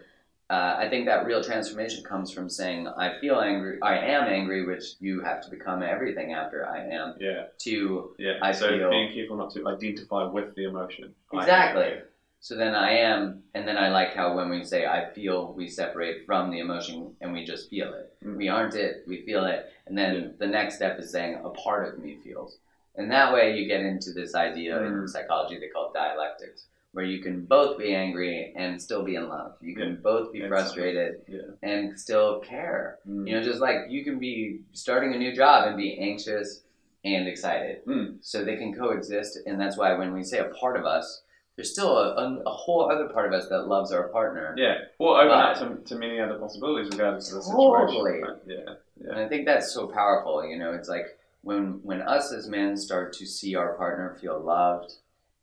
[0.51, 4.67] Uh, I think that real transformation comes from saying, I feel angry, I am angry,
[4.67, 7.45] which you have to become everything after I am, Yeah.
[7.59, 8.39] to Yeah.
[8.43, 11.15] I so feel- being careful not to identify with the emotion.
[11.33, 12.01] Exactly.
[12.43, 15.69] So then I am, and then I like how when we say I feel, we
[15.69, 18.15] separate from the emotion and we just feel it.
[18.25, 18.37] Mm.
[18.39, 19.67] We aren't it, we feel it.
[19.87, 20.29] And then Yeah.
[20.39, 22.59] the next step is saying a part of me feels.
[22.97, 25.09] And that way you get into this idea in Mm.
[25.09, 29.57] psychology they call dialectics, where you can both be angry and still be in love.
[29.61, 31.43] You can both be frustrated Yeah.
[31.63, 32.99] and still care.
[33.07, 33.29] Mm.
[33.29, 36.65] You know, just like you can be starting a new job and be anxious
[37.05, 37.85] and excited.
[37.85, 38.17] Mm.
[38.23, 39.41] So they can coexist.
[39.47, 41.23] And that's why when we say a part of us,
[41.61, 44.55] there's still a, a, a whole other part of us that loves our partner.
[44.57, 44.79] Yeah.
[44.99, 48.13] Or open up to, to many other possibilities regardless of the Totally.
[48.13, 48.23] situation.
[48.23, 48.39] right?
[48.47, 48.75] Yeah.
[49.05, 49.11] Yeah.
[49.11, 50.43] And I think that's so powerful.
[50.43, 54.41] You know, it's like when when us as men start to see our partner feel
[54.41, 54.95] loved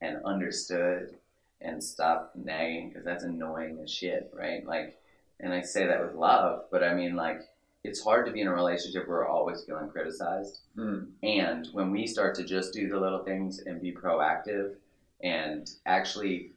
[0.02, 1.18] and understood
[1.62, 4.66] and stop nagging because that's annoying as shit, right?
[4.66, 4.98] Like,
[5.40, 7.42] and I say that with love, but I mean like
[7.84, 10.62] it's hard to be in a relationship where we're always feeling criticized.
[10.76, 11.10] Mm.
[11.22, 14.74] And when we start to just do the little things and be proactive
[15.22, 16.52] and actually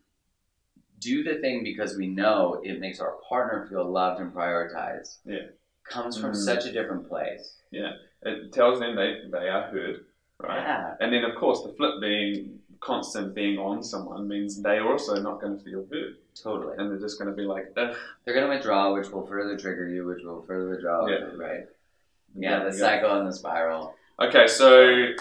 [0.99, 5.47] do the thing because we know it makes our partner feel loved and prioritized, Yeah.
[5.85, 6.37] comes from Mm.
[6.37, 7.57] such a different place.
[7.71, 7.93] Yeah.
[8.23, 10.05] It tells them they, they are heard,
[10.39, 10.59] right?
[10.61, 10.97] Yeah.
[11.01, 15.41] And then, of course, the flip being constant being on someone means they're also not
[15.41, 16.17] going to feel heard.
[16.35, 16.77] Totally.
[16.79, 17.95] And they're just going to be like, Ugh.
[18.25, 21.31] They're going to withdraw, which will further trigger you, which will further withdraw, Yeah.
[21.37, 21.67] right?
[22.35, 22.71] Yeah, the Yeah.
[22.73, 23.95] cycle and the spiral.
[24.21, 25.15] Okay, so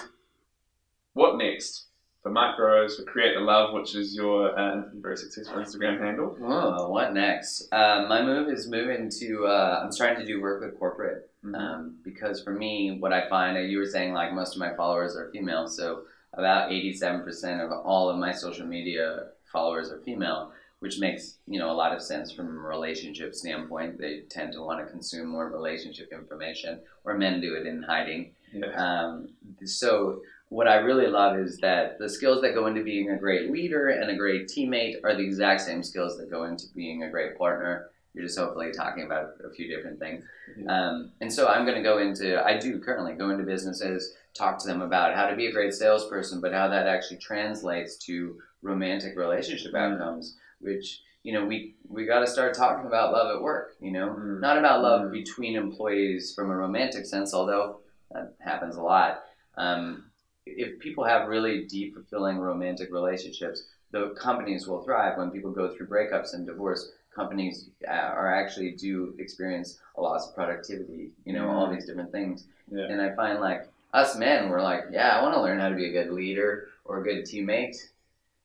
[1.13, 1.87] what next?
[2.21, 6.35] For Mark Groves, for Create the Love, which is your uh, very successful Instagram handle.
[6.43, 7.69] Oh, what next?
[7.71, 11.29] Um, my move is moving to, uh, I'm starting to do work with corporate.
[11.45, 11.55] Mhm.
[11.55, 14.75] Um, because for me, what I find, uh, you were saying like most of my
[14.75, 16.03] followers are female, so
[16.33, 21.71] about 87% of all of my social media followers are female, which makes you know
[21.71, 23.97] a lot of sense from a relationship standpoint.
[23.97, 28.35] They tend to want to consume more relationship information, or men do it in hiding.
[28.51, 28.73] yeah.
[28.75, 29.29] Um,
[29.63, 33.51] so what I really love is that the skills that go into being a great
[33.51, 37.09] leader and a great teammate are the exact same skills that go into being a
[37.09, 37.89] great partner.
[38.13, 40.25] You're just hopefully talking about a few different things.
[40.67, 44.57] Um, and so I'm going to go into, I do currently go into businesses, talk
[44.59, 48.39] to them about how to be a great salesperson, but how that actually translates to
[48.63, 49.93] romantic relationship Mm.
[49.93, 53.91] outcomes, which, you know, we, we got to start talking about love at work, you
[53.91, 54.39] know, Mm.
[54.41, 55.11] not about love Mm.
[55.11, 57.81] between employees from a romantic sense, although
[58.11, 59.21] that happens a lot.
[59.55, 60.08] Um,
[60.57, 65.17] if people have really deep, fulfilling romantic relationships, the companies will thrive.
[65.17, 70.29] When people go through breakups and divorce, companies uh, are actually do experience a loss
[70.29, 71.11] of productivity.
[71.25, 71.75] You know, all Mm.
[71.75, 72.45] these different things.
[72.71, 72.85] Yeah.
[72.85, 75.75] And I find like us men, we're like, yeah, I want to learn how to
[75.75, 77.75] be a good leader or a good teammate.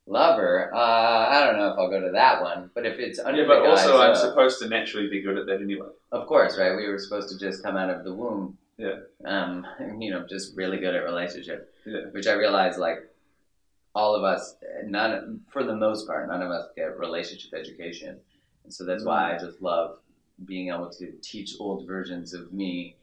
[0.07, 0.79] Lover, uh,
[1.31, 3.65] I don't know if I'll go to that one, but if it's under Yeah, but
[3.67, 5.89] also I'm of- supposed to naturally be good at that anyway.
[6.13, 6.77] of course, right?
[6.77, 8.59] We were supposed to just come out of the womb.
[8.77, 8.97] Yeah.
[9.25, 9.67] Um,
[9.99, 11.75] you know, just really good at relationship.
[11.87, 12.07] Yeah.
[12.13, 12.99] Which I realize, like,
[13.95, 14.57] all of us,
[14.87, 18.19] none, for the most part, none of us get relationship education,
[18.65, 19.99] and so that's why I just love
[20.45, 22.97] being able to teach old versions of me,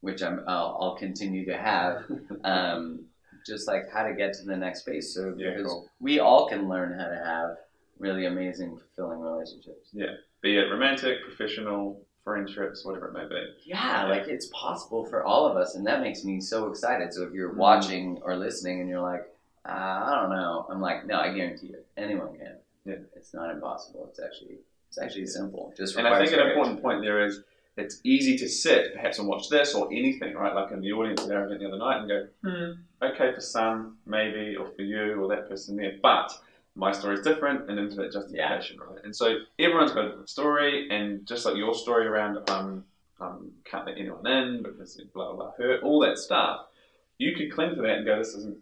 [0.00, 2.04] which I'm, I'll, I'll continue to have.
[2.44, 3.00] Um,
[3.46, 5.14] just like how to get to the next space.
[5.14, 5.88] So Yeah, because cool.
[6.00, 7.56] we all can learn how to have
[7.98, 9.88] really amazing, fulfilling relationships.
[9.92, 10.12] Yeah,
[10.42, 12.00] be it romantic, professional,
[12.32, 13.42] friendships, whatever it might be.
[13.64, 17.12] Yeah, like it's possible for all of us, and that makes me so excited.
[17.14, 17.56] So if you're Mhm.
[17.56, 19.24] watching or listening and you're like,
[19.66, 22.56] uh, I don't know, I'm like, no, I guarantee you, anyone can.
[22.84, 22.94] Yeah.
[23.16, 24.06] it's not impossible.
[24.10, 24.58] It's actually
[24.88, 25.38] it's actually Yeah.
[25.40, 25.74] simple.
[25.76, 27.42] Just And I think an important point there is
[27.76, 30.54] it's easy to sit perhaps and watch this or anything, right?
[30.54, 32.70] Like in the audience there I went the other night and go, hmm,
[33.08, 36.32] okay for some, maybe, or for you or that person there, but
[36.78, 39.04] my story is different and that justification, right?
[39.04, 42.84] And so everyone's got a different story, and just like your story around um,
[43.20, 46.66] um, can't let anyone in because blah blah blah hurt, all that stuff,
[47.18, 48.58] you could cling to that and go, this isn't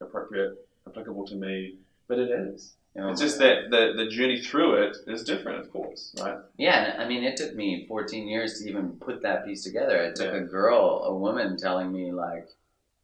[0.00, 1.74] appropriate, applicable to me,
[2.08, 2.72] but it is.
[2.94, 3.10] Know?
[3.10, 6.38] It's just that the, the journey through it is different, of course, right?
[6.56, 9.98] Yeah, I mean, it took me 14 years to even put that piece together.
[9.98, 10.38] It took Yeah.
[10.38, 12.48] a girl, a woman, telling me like,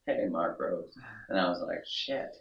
[0.07, 0.97] "Hey, Mark Groves,"
[1.29, 2.35] and I was like, "Shit!"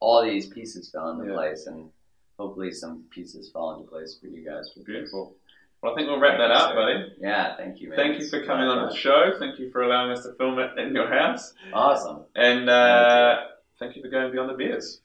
[0.00, 1.34] All these pieces fell into Yeah.
[1.36, 1.90] place, and
[2.38, 4.70] hopefully, some pieces fall into place for you guys.
[4.84, 5.36] Beautiful.
[5.82, 6.74] Well, I think we'll wrap Thank that up, sir.
[6.74, 7.14] buddy.
[7.20, 7.96] Yeah, thank you, man.
[7.96, 9.32] Thank you for coming on the show.
[9.38, 11.54] Thank you for allowing us to film it in your house.
[11.72, 12.24] Awesome.
[12.34, 13.46] And uh,
[13.78, 15.00] thank you for going beyond the beers.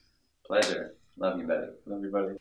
[0.45, 0.93] Pleasure.
[1.17, 1.67] Love you, buddy.
[1.85, 2.35] Love you, buddy.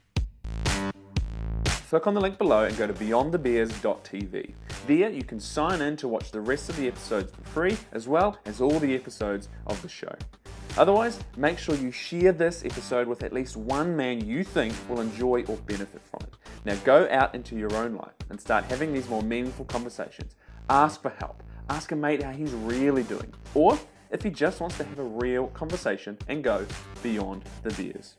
[1.89, 4.53] Click on the link below and go to beyondthebeers.tv.
[4.89, 8.09] There you can sign in to watch the rest of the episodes for free, as
[8.09, 10.13] well as all the episodes of the show.
[10.77, 15.01] Otherwise, make sure you share this episode with at least one man you think will
[15.01, 16.35] enjoy or benefit from it.
[16.65, 20.35] Now go out into your own life and start having these more meaningful conversations.
[20.69, 21.45] Ask for help.
[21.71, 23.33] Ask a mate how he's really doing.
[23.55, 23.79] Or
[24.11, 26.67] if he just wants to have a real conversation and go
[27.05, 28.17] beyond the beers.